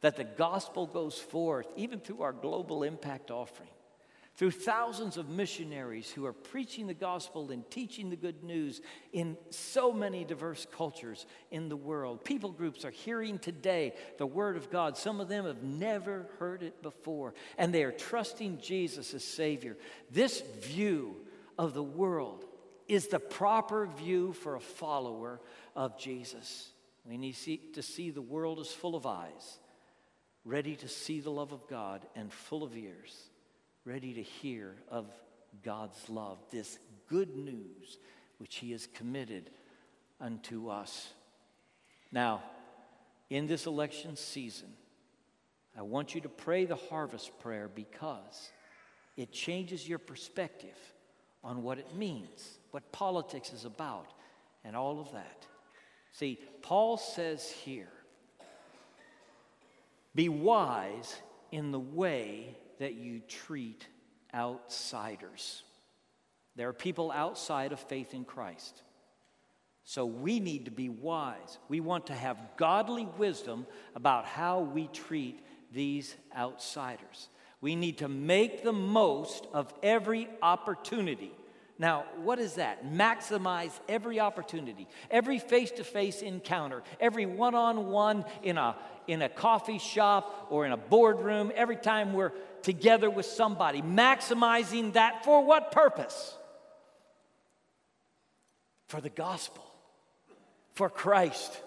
that 0.00 0.16
the 0.16 0.24
gospel 0.24 0.87
goes 0.87 1.18
forth, 1.18 1.66
even 1.76 2.00
through 2.00 2.22
our 2.22 2.32
global 2.32 2.82
impact 2.82 3.30
offering 3.30 3.70
through 4.37 4.50
thousands 4.50 5.16
of 5.16 5.28
missionaries 5.28 6.10
who 6.10 6.26
are 6.26 6.32
preaching 6.32 6.87
the 6.87 6.94
gospel 6.94 7.50
and 7.50 7.68
teaching 7.70 8.10
the 8.10 8.16
good 8.16 8.42
news 8.42 8.80
in 9.12 9.37
so 9.50 9.92
many 9.92 10.24
diverse 10.24 10.66
cultures 10.72 11.26
in 11.52 11.68
the 11.68 11.76
world. 11.76 12.24
People 12.24 12.50
groups 12.50 12.84
are 12.84 12.90
hearing 12.90 13.38
today 13.38 13.94
the 14.18 14.26
word 14.26 14.56
of 14.56 14.70
God. 14.70 14.96
Some 14.96 15.20
of 15.20 15.28
them 15.28 15.44
have 15.44 15.62
never 15.62 16.26
heard 16.38 16.64
it 16.64 16.82
before, 16.82 17.34
and 17.58 17.72
they 17.72 17.84
are 17.84 17.92
trusting 17.92 18.58
Jesus 18.60 19.14
as 19.14 19.24
Savior. 19.24 19.76
This 20.10 20.40
view 20.60 21.16
of 21.56 21.72
the 21.72 21.82
world 21.82 22.44
is 22.88 23.06
the 23.06 23.20
proper 23.20 23.87
view 23.87 24.32
for 24.32 24.56
a 24.56 24.60
follower 24.60 25.40
of 25.76 25.96
Jesus. 25.96 26.73
We 27.07 27.17
need 27.17 27.37
to 27.75 27.83
see 27.83 28.11
the 28.11 28.23
world 28.23 28.61
as 28.61 28.73
full 28.73 28.97
of 28.97 29.07
eyes, 29.07 29.59
ready 30.45 30.77
to 30.77 30.88
see 30.88 31.21
the 31.21 31.31
love 31.31 31.53
of 31.53 31.69
God, 31.69 32.07
and 32.17 32.33
full 32.33 32.62
of 32.62 32.77
ears 32.77 33.31
ready 33.85 34.14
to 34.14 34.23
hear 34.23 34.75
of 34.88 35.07
God's 35.62 36.09
love, 36.09 36.38
this 36.51 36.79
good 37.09 37.37
news 37.37 37.99
which 38.38 38.57
He 38.57 38.73
has 38.73 38.87
committed 38.87 39.51
unto 40.21 40.69
us. 40.69 41.12
Now, 42.11 42.43
in 43.31 43.47
this 43.47 43.67
election 43.67 44.17
season, 44.17 44.73
I 45.77 45.83
want 45.83 46.14
you 46.14 46.21
to 46.23 46.29
pray 46.29 46.64
the 46.64 46.77
harvest 46.77 47.38
prayer 47.40 47.69
because 47.73 48.51
it 49.17 49.33
changes 49.33 49.88
your 49.88 49.99
perspective 49.99 50.79
on 51.43 51.62
what 51.62 51.79
it 51.79 51.95
means, 51.95 52.59
what 52.71 52.90
politics 52.90 53.53
is 53.53 53.64
about, 53.64 54.07
and 54.64 54.75
all 54.75 55.01
of 55.01 55.12
that. 55.12 55.47
See, 56.14 56.38
Paul 56.62 56.96
says 56.96 57.50
here 57.50 57.88
be 60.14 60.29
wise 60.29 61.16
in 61.50 61.72
the 61.72 61.81
way 61.81 62.57
that 62.79 62.94
you 62.94 63.20
treat 63.29 63.87
outsiders. 64.33 65.64
There 66.55 66.68
are 66.68 66.72
people 66.72 67.11
outside 67.11 67.72
of 67.72 67.81
faith 67.81 68.14
in 68.14 68.24
Christ. 68.24 68.81
So 69.83 70.07
we 70.07 70.38
need 70.38 70.66
to 70.66 70.70
be 70.70 70.88
wise. 70.88 71.59
We 71.68 71.81
want 71.81 72.07
to 72.07 72.14
have 72.14 72.38
godly 72.57 73.07
wisdom 73.18 73.66
about 73.96 74.24
how 74.24 74.61
we 74.61 74.87
treat 74.87 75.44
these 75.72 76.14
outsiders. 76.35 77.29
We 77.61 77.74
need 77.74 77.98
to 77.98 78.09
make 78.09 78.62
the 78.62 78.72
most 78.72 79.48
of 79.53 79.74
every 79.83 80.29
opportunity. 80.40 81.33
Now, 81.78 82.04
what 82.22 82.38
is 82.38 82.54
that? 82.54 82.87
Maximize 82.87 83.72
every 83.88 84.20
opportunity, 84.20 84.87
every 85.10 85.38
face 85.38 85.72
to 85.72 85.84
face 85.84 86.22
encounter, 86.22 86.82
every 87.00 87.26
one 87.26 87.54
on 87.54 87.87
one 87.90 88.24
in 88.44 88.58
a, 88.58 88.76
in 89.08 89.22
a 89.22 89.28
coffee 89.28 89.78
shop 89.78 90.46
or 90.50 90.66
in 90.66 90.72
a 90.72 90.76
boardroom, 90.76 91.50
every 91.54 91.76
time 91.76 92.12
we're 92.12 92.32
together 92.62 93.10
with 93.10 93.26
somebody, 93.26 93.82
maximizing 93.82 94.92
that 94.92 95.24
for 95.24 95.44
what 95.44 95.72
purpose? 95.72 96.37
For 98.88 99.00
the 99.00 99.10
gospel, 99.10 99.64
for 100.74 100.88
Christ 100.88 101.60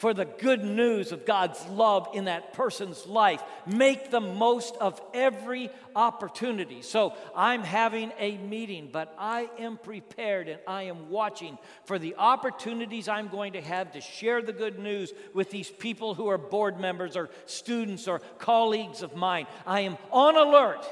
for 0.00 0.14
the 0.14 0.24
good 0.24 0.64
news 0.64 1.12
of 1.12 1.26
God's 1.26 1.62
love 1.66 2.08
in 2.14 2.24
that 2.24 2.54
person's 2.54 3.06
life. 3.06 3.42
Make 3.66 4.10
the 4.10 4.20
most 4.20 4.74
of 4.80 4.98
every 5.12 5.68
opportunity. 5.94 6.80
So 6.80 7.12
I'm 7.36 7.62
having 7.62 8.10
a 8.18 8.38
meeting, 8.38 8.88
but 8.90 9.14
I 9.18 9.50
am 9.58 9.76
prepared 9.76 10.48
and 10.48 10.58
I 10.66 10.84
am 10.84 11.10
watching 11.10 11.58
for 11.84 11.98
the 11.98 12.14
opportunities 12.16 13.08
I'm 13.08 13.28
going 13.28 13.52
to 13.52 13.60
have 13.60 13.92
to 13.92 14.00
share 14.00 14.40
the 14.40 14.54
good 14.54 14.78
news 14.78 15.12
with 15.34 15.50
these 15.50 15.68
people 15.68 16.14
who 16.14 16.28
are 16.28 16.38
board 16.38 16.80
members 16.80 17.14
or 17.14 17.28
students 17.44 18.08
or 18.08 18.20
colleagues 18.38 19.02
of 19.02 19.14
mine. 19.14 19.46
I 19.66 19.80
am 19.80 19.98
on 20.10 20.34
alert 20.34 20.82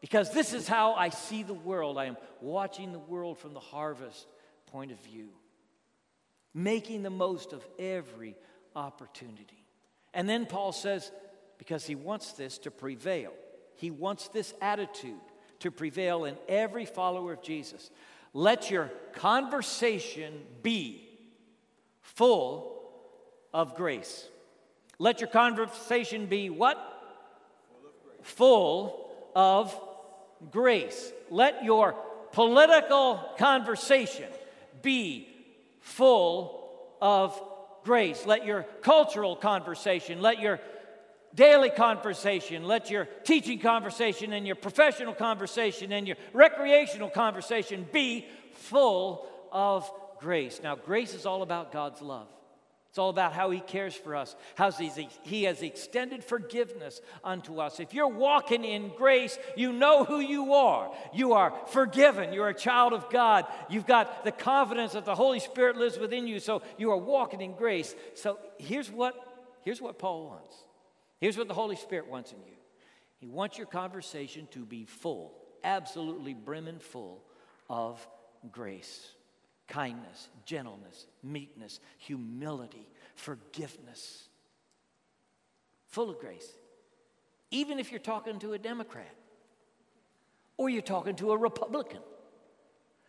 because 0.00 0.32
this 0.32 0.54
is 0.54 0.66
how 0.66 0.94
I 0.94 1.10
see 1.10 1.42
the 1.42 1.52
world. 1.52 1.98
I 1.98 2.06
am 2.06 2.16
watching 2.40 2.92
the 2.92 2.98
world 2.98 3.38
from 3.38 3.52
the 3.52 3.60
harvest 3.60 4.26
point 4.68 4.90
of 4.90 4.98
view 5.00 5.28
making 6.56 7.02
the 7.02 7.10
most 7.10 7.52
of 7.52 7.62
every 7.78 8.34
opportunity. 8.74 9.62
And 10.14 10.26
then 10.26 10.46
Paul 10.46 10.72
says, 10.72 11.12
because 11.58 11.84
he 11.84 11.94
wants 11.94 12.32
this 12.32 12.56
to 12.58 12.70
prevail, 12.70 13.34
he 13.76 13.90
wants 13.90 14.28
this 14.28 14.54
attitude 14.62 15.20
to 15.60 15.70
prevail 15.70 16.24
in 16.24 16.34
every 16.48 16.86
follower 16.86 17.34
of 17.34 17.42
Jesus. 17.42 17.90
let 18.32 18.70
your 18.70 18.90
conversation 19.12 20.32
be 20.62 21.06
full 22.00 22.80
of 23.52 23.74
grace. 23.74 24.26
Let 24.98 25.20
your 25.20 25.28
conversation 25.28 26.24
be 26.26 26.48
what? 26.48 26.78
Full 28.22 29.10
of 29.34 29.78
grace. 30.50 31.12
Let 31.30 31.64
your 31.64 31.94
political 32.32 33.22
conversation 33.38 34.30
be 34.80 35.35
full 35.86 36.68
of 37.00 37.40
grace. 37.84 38.26
Let 38.26 38.44
your 38.44 38.64
cultural 38.82 39.36
conversation, 39.36 40.20
let 40.20 40.40
your 40.40 40.58
daily 41.32 41.70
conversation, 41.70 42.64
let 42.64 42.90
your 42.90 43.04
teaching 43.22 43.60
conversation 43.60 44.32
and 44.32 44.44
your 44.44 44.56
professional 44.56 45.14
conversation 45.14 45.92
and 45.92 46.06
your 46.06 46.16
recreational 46.32 47.08
conversation 47.08 47.86
be 47.92 48.26
full 48.52 49.28
of 49.52 49.88
grace. 50.18 50.60
Now, 50.60 50.74
grace 50.74 51.14
is 51.14 51.24
all 51.24 51.42
about 51.42 51.72
God's 51.72 52.02
love. 52.02 52.26
It's 52.88 52.98
all 52.98 53.10
about 53.10 53.32
how 53.34 53.50
He 53.50 53.60
cares 53.60 53.94
for 53.94 54.16
us, 54.16 54.34
how 54.54 54.70
He 54.70 55.44
has 55.44 55.62
extended 55.62 56.24
forgiveness 56.24 57.00
unto 57.22 57.60
us. 57.60 57.78
If 57.78 57.92
you're 57.92 58.08
walking 58.08 58.64
in 58.64 58.90
grace, 58.96 59.38
you 59.56 59.72
know 59.72 60.04
who 60.04 60.20
you 60.20 60.54
are. 60.54 60.90
You 61.12 61.34
are 61.34 61.52
forgiven. 61.68 62.32
You're 62.32 62.48
a 62.48 62.54
child 62.54 62.92
of 62.92 63.10
God. 63.10 63.44
You've 63.68 63.86
got 63.86 64.24
the 64.24 64.32
confidence 64.32 64.92
that 64.92 65.04
the 65.04 65.14
Holy 65.14 65.40
Spirit 65.40 65.76
lives 65.76 65.98
within 65.98 66.26
you, 66.26 66.40
so 66.40 66.62
you 66.78 66.90
are 66.90 66.96
walking 66.96 67.40
in 67.40 67.54
grace. 67.54 67.94
So 68.14 68.38
here's 68.58 68.90
what, 68.90 69.14
here's 69.64 69.82
what 69.82 69.98
Paul 69.98 70.26
wants. 70.26 70.56
Here's 71.20 71.36
what 71.36 71.48
the 71.48 71.54
Holy 71.54 71.76
Spirit 71.76 72.08
wants 72.08 72.32
in 72.32 72.38
you 72.38 72.56
He 73.18 73.26
wants 73.26 73.58
your 73.58 73.66
conversation 73.66 74.48
to 74.52 74.64
be 74.64 74.84
full, 74.84 75.34
absolutely 75.64 76.34
brimming 76.34 76.78
full 76.78 77.22
of 77.68 78.06
grace, 78.50 79.10
kindness, 79.68 80.28
gentleness, 80.44 81.06
meekness, 81.22 81.80
humility, 81.98 82.88
forgiveness. 83.14 84.28
Full 85.88 86.10
of 86.10 86.18
grace. 86.18 86.48
Even 87.50 87.78
if 87.78 87.90
you're 87.90 88.00
talking 88.00 88.38
to 88.40 88.52
a 88.52 88.58
Democrat 88.58 89.14
or 90.56 90.68
you're 90.68 90.82
talking 90.82 91.16
to 91.16 91.32
a 91.32 91.36
Republican 91.36 92.00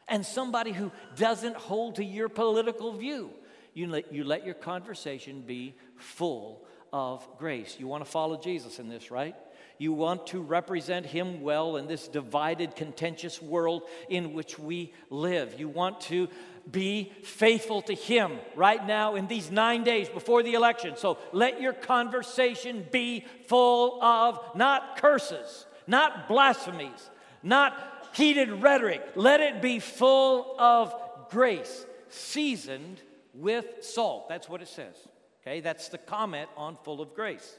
and 0.07 0.25
somebody 0.25 0.71
who 0.71 0.91
doesn't 1.15 1.55
hold 1.55 1.95
to 1.95 2.03
your 2.03 2.29
political 2.29 2.93
view, 2.93 3.31
you 3.73 3.87
let, 3.87 4.13
you 4.13 4.23
let 4.23 4.45
your 4.45 4.55
conversation 4.55 5.41
be 5.41 5.75
full 5.97 6.65
of 6.93 7.27
grace. 7.37 7.75
You 7.79 7.87
want 7.87 8.05
to 8.05 8.09
follow 8.09 8.39
Jesus 8.39 8.79
in 8.79 8.89
this, 8.89 9.11
right? 9.11 9.35
You 9.77 9.93
want 9.93 10.27
to 10.27 10.41
represent 10.41 11.05
him 11.05 11.41
well 11.41 11.77
in 11.77 11.87
this 11.87 12.07
divided, 12.07 12.75
contentious 12.75 13.41
world 13.41 13.83
in 14.09 14.33
which 14.33 14.57
we 14.57 14.93
live. 15.09 15.59
You 15.59 15.67
want 15.67 16.01
to 16.01 16.27
be 16.69 17.13
faithful 17.23 17.81
to 17.83 17.93
him 17.93 18.39
right 18.55 18.85
now 18.85 19.15
in 19.15 19.27
these 19.27 19.51
nine 19.51 19.83
days 19.83 20.09
before 20.09 20.43
the 20.43 20.53
election. 20.53 20.97
So 20.97 21.17
let 21.31 21.61
your 21.61 21.73
conversation 21.73 22.85
be 22.91 23.25
full 23.47 24.03
of 24.03 24.39
not 24.55 24.97
curses, 24.97 25.65
not 25.85 26.27
blasphemies, 26.27 27.09
not 27.43 28.09
heated 28.13 28.61
rhetoric. 28.61 29.01
Let 29.15 29.39
it 29.39 29.61
be 29.61 29.79
full 29.79 30.55
of 30.59 30.93
grace, 31.29 31.85
seasoned 32.09 33.01
with 33.33 33.65
salt. 33.81 34.27
That's 34.27 34.49
what 34.49 34.61
it 34.61 34.67
says. 34.67 34.95
Okay, 35.41 35.61
that's 35.61 35.89
the 35.89 35.97
comment 35.97 36.49
on 36.57 36.77
full 36.83 36.99
of 36.99 37.13
grace. 37.13 37.55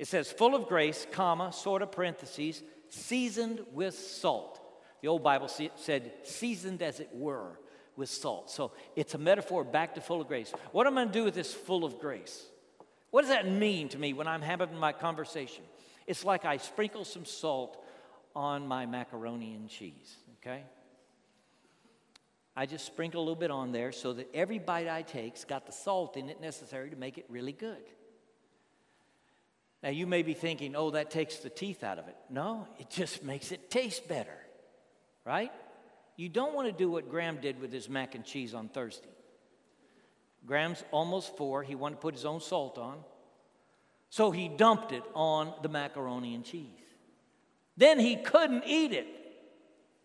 It 0.00 0.08
says 0.08 0.32
full 0.32 0.54
of 0.54 0.66
grace, 0.66 1.06
comma, 1.12 1.52
sort 1.52 1.82
of 1.82 1.92
parentheses, 1.92 2.62
seasoned 2.88 3.60
with 3.74 3.94
salt. 3.94 4.58
The 5.02 5.08
old 5.08 5.22
Bible 5.22 5.46
said 5.48 6.12
seasoned 6.22 6.80
as 6.80 7.00
it 7.00 7.10
were 7.12 7.60
with 7.96 8.08
salt. 8.08 8.50
So 8.50 8.72
it's 8.96 9.12
a 9.12 9.18
metaphor 9.18 9.62
back 9.62 9.94
to 9.96 10.00
full 10.00 10.22
of 10.22 10.26
grace. 10.26 10.54
What 10.72 10.86
am 10.86 10.96
I 10.96 11.02
going 11.02 11.08
to 11.08 11.18
do 11.18 11.24
with 11.24 11.34
this 11.34 11.52
full 11.52 11.84
of 11.84 11.98
grace? 11.98 12.46
What 13.10 13.20
does 13.20 13.28
that 13.28 13.46
mean 13.46 13.90
to 13.90 13.98
me 13.98 14.14
when 14.14 14.26
I'm 14.26 14.40
having 14.40 14.74
my 14.74 14.92
conversation? 14.92 15.64
It's 16.06 16.24
like 16.24 16.46
I 16.46 16.56
sprinkle 16.56 17.04
some 17.04 17.26
salt 17.26 17.84
on 18.34 18.66
my 18.66 18.86
macaroni 18.86 19.52
and 19.52 19.68
cheese, 19.68 20.16
okay? 20.40 20.62
I 22.56 22.64
just 22.64 22.86
sprinkle 22.86 23.20
a 23.20 23.22
little 23.22 23.36
bit 23.36 23.50
on 23.50 23.70
there 23.70 23.92
so 23.92 24.14
that 24.14 24.30
every 24.32 24.58
bite 24.58 24.88
I 24.88 25.02
take's 25.02 25.44
got 25.44 25.66
the 25.66 25.72
salt 25.72 26.16
in 26.16 26.30
it 26.30 26.40
necessary 26.40 26.88
to 26.88 26.96
make 26.96 27.18
it 27.18 27.26
really 27.28 27.52
good. 27.52 27.82
Now, 29.82 29.88
you 29.90 30.06
may 30.06 30.22
be 30.22 30.34
thinking, 30.34 30.76
oh, 30.76 30.90
that 30.90 31.10
takes 31.10 31.36
the 31.36 31.48
teeth 31.48 31.82
out 31.82 31.98
of 31.98 32.06
it. 32.08 32.16
No, 32.28 32.68
it 32.78 32.90
just 32.90 33.24
makes 33.24 33.50
it 33.50 33.70
taste 33.70 34.06
better, 34.08 34.36
right? 35.24 35.52
You 36.16 36.28
don't 36.28 36.54
want 36.54 36.68
to 36.68 36.72
do 36.72 36.90
what 36.90 37.08
Graham 37.08 37.38
did 37.40 37.60
with 37.60 37.72
his 37.72 37.88
mac 37.88 38.14
and 38.14 38.24
cheese 38.24 38.52
on 38.52 38.68
Thursday. 38.68 39.08
Graham's 40.46 40.82
almost 40.90 41.36
four. 41.36 41.62
He 41.62 41.74
wanted 41.74 41.96
to 41.96 42.00
put 42.02 42.14
his 42.14 42.26
own 42.26 42.40
salt 42.40 42.76
on. 42.76 42.98
So 44.10 44.30
he 44.30 44.48
dumped 44.48 44.92
it 44.92 45.04
on 45.14 45.54
the 45.62 45.68
macaroni 45.68 46.34
and 46.34 46.44
cheese. 46.44 46.66
Then 47.76 47.98
he 47.98 48.16
couldn't 48.16 48.64
eat 48.66 48.92
it 48.92 49.06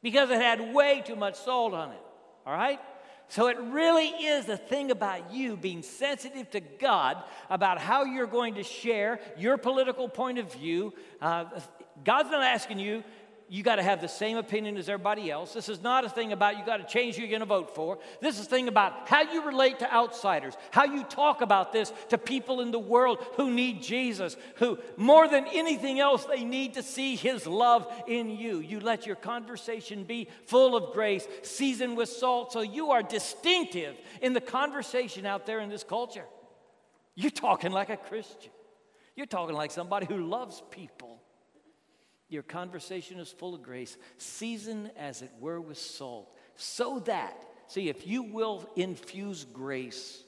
because 0.02 0.30
it 0.30 0.40
had 0.40 0.74
way 0.74 1.02
too 1.06 1.16
much 1.16 1.36
salt 1.36 1.74
on 1.74 1.92
it 1.92 2.02
all 2.46 2.54
right? 2.54 2.80
So 3.28 3.48
it 3.48 3.58
really 3.60 4.08
is 4.08 4.50
a 4.50 4.58
thing 4.58 4.92
about 4.92 5.34
you 5.34 5.58
being 5.58 5.82
sensitive 5.82 6.50
to 6.52 6.60
God 6.60 7.18
about 7.50 7.80
how 7.80 8.04
you're 8.04 8.28
going 8.28 8.56
to 8.56 8.64
share 8.64 9.20
your 9.38 9.58
political 9.58 10.08
point 10.08 10.38
of 10.38 10.54
view. 10.54 10.94
Uh, 11.22 11.46
God's 12.04 12.30
not 12.30 12.44
asking 12.44 12.80
you 12.80 13.04
you 13.48 13.62
got 13.62 13.76
to 13.76 13.84
have 13.84 14.02
the 14.02 14.08
same 14.08 14.38
opinion 14.38 14.76
as 14.78 14.90
everybody 14.90 15.30
else. 15.30 15.54
This 15.54 15.70
is 15.70 15.82
not 15.82 16.04
a 16.04 16.10
thing 16.10 16.32
about 16.32 16.58
you 16.58 16.66
got 16.66 16.78
to 16.78 16.84
change 16.84 17.16
who 17.16 17.22
you're 17.22 17.30
going 17.30 17.42
to 17.42 17.46
vote 17.46 17.76
for. 17.76 18.00
This 18.20 18.40
is 18.40 18.48
a 18.48 18.50
thing 18.50 18.68
about 18.68 19.08
how 19.08 19.22
you 19.22 19.46
relate 19.46 19.80
to 19.80 19.94
outsiders, 19.94 20.56
how 20.72 20.86
you 20.86 21.04
talk 21.04 21.42
about 21.42 21.72
this 21.72 21.94
to 22.10 22.18
people 22.18 22.62
in 22.62 22.72
the 22.72 22.80
world 22.80 23.24
who 23.36 23.52
need 23.52 23.84
Jesus, 23.84 24.36
who 24.56 24.80
more 24.98 25.28
than 25.28 25.46
anything 25.54 26.00
else, 26.00 26.26
they 26.26 26.44
need 26.44 26.74
to 26.74 26.84
see 26.84 27.16
his 27.16 27.46
love 27.46 27.92
in 28.08 28.32
you. 28.32 28.60
You 28.60 28.80
let 28.80 29.06
your 29.06 29.16
conversation 29.16 30.06
be 30.06 30.28
full 30.46 30.76
of 30.76 30.94
grace, 30.94 31.28
seasoned 31.44 31.98
with 31.98 32.10
salt, 32.10 32.52
so 32.52 32.62
you 32.62 32.92
are 32.92 33.04
distinctive 33.04 33.96
in 34.22 34.34
the 34.34 34.42
conversation 34.42 35.26
out 35.26 35.46
there 35.46 35.60
in 35.60 35.70
this 35.70 35.84
culture. 35.84 36.26
You're 37.14 37.32
talking 37.32 37.72
like 37.72 37.90
a 37.90 37.98
Christian. 37.98 38.52
You're 39.16 39.28
talking 39.28 39.56
like 39.56 39.72
somebody 39.72 40.08
who 40.08 40.18
loves 40.18 40.62
people. 40.72 41.22
Your 42.30 42.44
conversation 42.44 43.20
is 43.20 43.32
full 43.32 43.54
of 43.56 43.62
grace, 43.62 43.98
seasoned 44.18 44.92
as 44.98 45.22
it 45.22 45.32
were 45.40 45.62
with 45.62 45.78
salt, 45.78 46.36
so 46.56 47.00
that, 47.02 47.46
see, 47.68 47.90
if 47.90 48.08
you 48.08 48.24
will 48.24 48.68
infuse 48.76 49.46
grace 49.46 50.24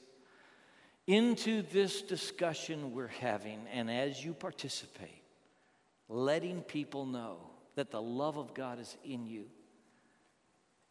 into 1.06 1.62
this 1.62 2.02
discussion 2.02 2.92
we're 2.92 3.08
having, 3.08 3.60
and 3.72 3.90
as 3.90 4.24
you 4.24 4.34
participate, 4.34 5.22
letting 6.08 6.62
people 6.62 7.06
know 7.06 7.38
that 7.74 7.90
the 7.90 8.02
love 8.02 8.36
of 8.36 8.54
God 8.54 8.78
is 8.78 8.96
in 9.04 9.26
you, 9.26 9.46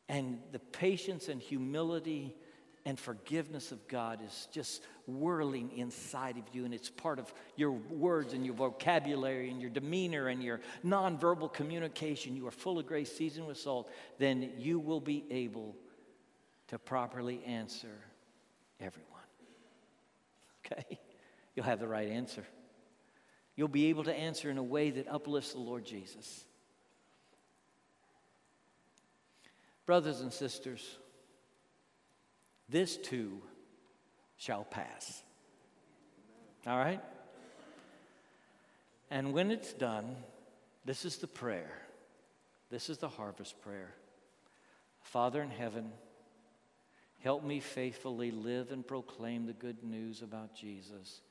and 0.09 0.39
the 0.51 0.59
patience 0.59 1.27
and 1.29 1.41
humility 1.41 2.35
and 2.85 2.99
forgiveness 2.99 3.71
of 3.71 3.87
God 3.87 4.21
is 4.25 4.47
just 4.51 4.81
whirling 5.07 5.71
inside 5.75 6.37
of 6.37 6.43
you, 6.53 6.65
and 6.65 6.73
it's 6.73 6.89
part 6.89 7.17
of 7.17 7.33
your 7.55 7.71
words 7.71 8.33
and 8.33 8.45
your 8.45 8.55
vocabulary 8.55 9.49
and 9.49 9.61
your 9.61 9.69
demeanor 9.69 10.27
and 10.27 10.43
your 10.43 10.59
nonverbal 10.85 11.51
communication. 11.51 12.35
You 12.35 12.47
are 12.47 12.51
full 12.51 12.77
of 12.77 12.85
grace, 12.85 13.11
seasoned 13.11 13.47
with 13.47 13.57
salt, 13.57 13.89
then 14.19 14.51
you 14.57 14.79
will 14.79 14.99
be 14.99 15.23
able 15.31 15.75
to 16.67 16.77
properly 16.77 17.41
answer 17.45 17.97
everyone. 18.79 19.07
Okay? 20.65 20.99
You'll 21.55 21.65
have 21.65 21.79
the 21.79 21.87
right 21.87 22.09
answer. 22.09 22.45
You'll 23.55 23.69
be 23.69 23.87
able 23.87 24.03
to 24.03 24.13
answer 24.13 24.51
in 24.51 24.57
a 24.57 24.63
way 24.63 24.91
that 24.91 25.07
uplifts 25.07 25.53
the 25.53 25.59
Lord 25.59 25.85
Jesus. 25.85 26.45
Brothers 29.85 30.19
and 30.19 30.33
sisters, 30.33 30.97
this 32.67 32.97
too 32.97 33.41
shall 34.37 34.63
pass. 34.63 35.23
All 36.65 36.77
right? 36.77 37.01
And 39.09 39.33
when 39.33 39.51
it's 39.51 39.73
done, 39.73 40.15
this 40.85 41.05
is 41.05 41.17
the 41.17 41.27
prayer. 41.27 41.71
This 42.69 42.89
is 42.89 42.97
the 42.97 43.07
harvest 43.07 43.61
prayer. 43.61 43.93
Father 45.01 45.41
in 45.41 45.49
heaven, 45.49 45.91
help 47.19 47.43
me 47.43 47.59
faithfully 47.59 48.31
live 48.31 48.71
and 48.71 48.85
proclaim 48.85 49.45
the 49.45 49.53
good 49.53 49.83
news 49.83 50.21
about 50.21 50.53
Jesus 50.53 51.21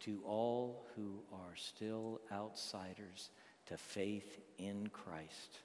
to 0.00 0.20
all 0.26 0.84
who 0.96 1.20
are 1.32 1.56
still 1.56 2.20
outsiders 2.30 3.30
to 3.66 3.78
faith 3.78 4.38
in 4.58 4.88
Christ. 4.88 5.60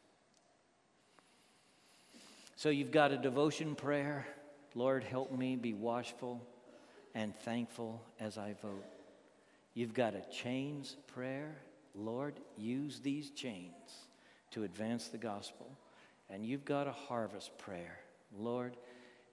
So 2.56 2.70
you've 2.70 2.92
got 2.92 3.12
a 3.12 3.18
devotion 3.18 3.76
prayer. 3.76 4.26
Lord, 4.76 5.04
help 5.04 5.32
me 5.32 5.58
be 5.58 5.74
watchful 5.74 6.46
and 7.14 7.36
thankful 7.36 8.02
as 8.20 8.38
I 8.38 8.56
vote. 8.62 8.86
You've 9.74 9.94
got 9.94 10.16
a 10.16 10.22
chains 10.32 10.96
prayer. 11.08 11.58
Lord, 11.96 12.40
use 12.58 13.00
these 13.00 13.32
chains 13.32 13.74
to 14.52 14.64
advance 14.64 15.08
the 15.08 15.18
gospel. 15.18 15.68
and 16.30 16.46
you've 16.46 16.66
got 16.66 16.88
a 16.88 16.92
harvest 16.92 17.58
prayer. 17.58 17.98
Lord, 18.38 18.78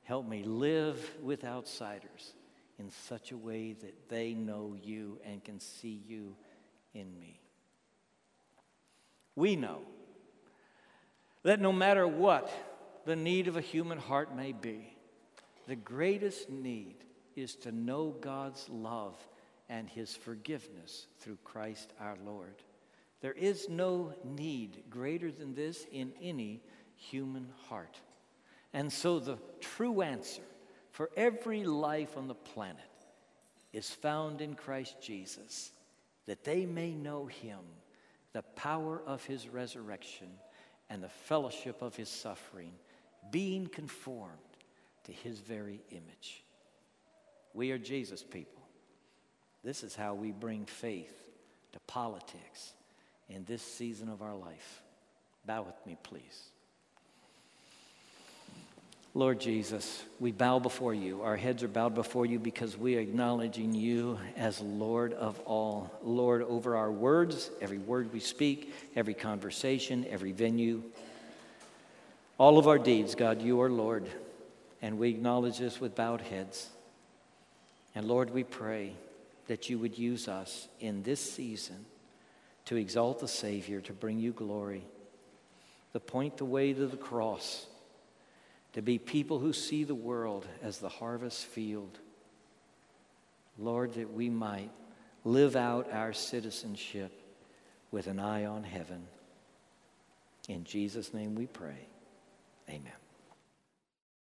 help 0.05 0.27
me 0.27 0.43
live 0.45 0.99
with 1.23 1.45
outsiders 1.45 2.33
in 2.79 2.91
such 2.91 3.33
a 3.33 3.37
way 3.37 3.75
that 3.75 4.09
they 4.09 4.33
know 4.33 4.75
you 4.83 5.19
and 5.25 5.45
can 5.45 5.61
see 5.61 6.03
you 6.07 6.35
in 6.95 7.19
me. 7.19 7.41
We 9.35 9.57
know 9.57 9.81
that 11.43 11.61
no 11.61 11.73
matter 11.73 12.09
what 12.09 12.51
the 13.05 13.17
need 13.17 13.47
of 13.47 13.57
a 13.57 13.61
human 13.61 13.99
heart 13.99 14.35
may 14.35 14.53
be, 14.53 14.97
the 15.67 15.77
greatest 15.77 16.49
need 16.49 16.97
is 17.37 17.55
to 17.57 17.71
know 17.71 18.17
God's 18.21 18.69
love 18.69 19.17
and 19.69 19.89
his 19.89 20.15
forgiveness 20.15 21.07
through 21.21 21.39
Christ 21.45 21.93
our 22.01 22.17
Lord. 22.25 22.55
There 23.21 23.33
is 23.33 23.69
no 23.69 24.15
need 24.25 24.85
greater 24.91 25.31
than 25.31 25.55
this 25.55 25.87
in 25.93 26.13
any 26.21 26.63
human 26.97 27.49
heart. 27.69 28.01
And 28.73 28.93
so 28.93 29.19
the 29.19 29.39
true 29.61 30.03
answer 30.03 30.43
for 30.91 31.11
every 31.17 31.65
life 31.65 32.17
on 32.17 32.27
the 32.27 32.35
planet 32.35 32.81
is 33.73 33.91
found 33.91 34.41
in 34.41 34.55
Christ 34.55 34.97
Jesus, 35.03 35.73
that 36.27 36.45
they 36.45 36.65
may 36.65 36.95
know 36.95 37.27
him, 37.27 37.61
the 38.33 38.43
power 38.43 39.03
of 39.07 39.25
his 39.25 39.49
resurrection, 39.49 40.29
and 40.89 41.03
the 41.03 41.09
fellowship 41.09 41.83
of 41.83 41.97
his 41.97 42.09
suffering, 42.09 42.73
being 43.31 43.67
conformed 43.67 44.33
to 45.05 45.13
his 45.13 45.39
very 45.41 45.81
image. 45.91 46.45
We 47.57 47.71
are 47.71 47.79
Jesus 47.79 48.23
people. 48.23 48.63
This 49.65 49.83
is 49.83 49.97
how 49.97 50.13
we 50.13 50.31
bring 50.31 50.67
faith 50.67 51.23
to 51.73 51.81
politics 51.87 52.75
in 53.31 53.45
this 53.47 53.63
season 53.63 54.11
of 54.11 54.21
our 54.21 54.35
life. 54.37 54.83
Bow 55.47 55.63
with 55.63 55.87
me, 55.87 55.97
please. 56.03 56.51
Lord 59.15 59.41
Jesus, 59.41 60.03
we 60.21 60.33
bow 60.33 60.59
before 60.59 60.93
you. 60.93 61.23
Our 61.23 61.37
heads 61.37 61.63
are 61.63 61.69
bowed 61.69 61.95
before 61.95 62.27
you 62.27 62.39
because 62.39 62.77
we 62.77 62.99
are 62.99 63.01
acknowledging 63.01 63.73
you 63.73 64.19
as 64.37 64.61
Lord 64.61 65.15
of 65.15 65.41
all. 65.47 65.91
Lord, 66.03 66.43
over 66.43 66.77
our 66.77 66.93
words, 66.93 67.51
every 67.63 67.79
word 67.79 68.13
we 68.13 68.21
speak, 68.21 68.75
every 68.95 69.15
conversation, 69.15 70.05
every 70.11 70.33
venue, 70.33 70.83
all 72.37 72.59
of 72.59 72.69
our 72.69 72.79
deeds, 72.79 73.15
God, 73.15 73.41
you 73.41 73.63
are 73.63 73.71
Lord. 73.71 74.07
And 74.83 74.99
we 74.99 75.09
acknowledge 75.09 75.57
this 75.57 75.81
with 75.81 75.95
bowed 75.95 76.21
heads. 76.21 76.69
And 77.97 78.07
Lord, 78.07 78.31
we 78.31 78.45
pray 78.45 78.93
that 79.49 79.69
you 79.69 79.81
would 79.81 79.99
use 79.99 80.29
us 80.29 80.69
in 80.79 81.03
this 81.03 81.21
season 81.21 81.85
to 82.67 82.77
exalt 82.77 83.19
the 83.19 83.29
Savior, 83.29 83.81
to 83.81 83.93
bring 83.93 84.21
you 84.21 84.33
glory, 84.33 84.85
to 85.93 85.99
point 85.99 86.37
the 86.37 86.45
way 86.45 86.73
to 86.73 86.87
the 86.87 86.97
cross 86.97 87.67
to 88.77 88.83
be 88.83 88.99
people 88.99 89.39
who 89.39 89.55
see 89.55 89.85
the 89.85 89.95
world 89.95 90.47
as 90.63 90.77
the 90.77 90.89
harvest 90.91 91.47
field. 91.47 91.99
Lord, 93.59 93.95
that 93.95 94.13
we 94.13 94.29
might 94.29 94.71
live 95.25 95.57
out 95.57 95.91
our 95.91 96.13
citizenship 96.13 97.11
with 97.91 98.07
an 98.07 98.21
eye 98.21 98.45
on 98.45 98.65
heaven. 98.65 99.07
In 100.47 100.65
Jesus' 100.65 101.15
name 101.15 101.35
we 101.35 101.47
pray. 101.47 101.89
Amen. 102.69 103.06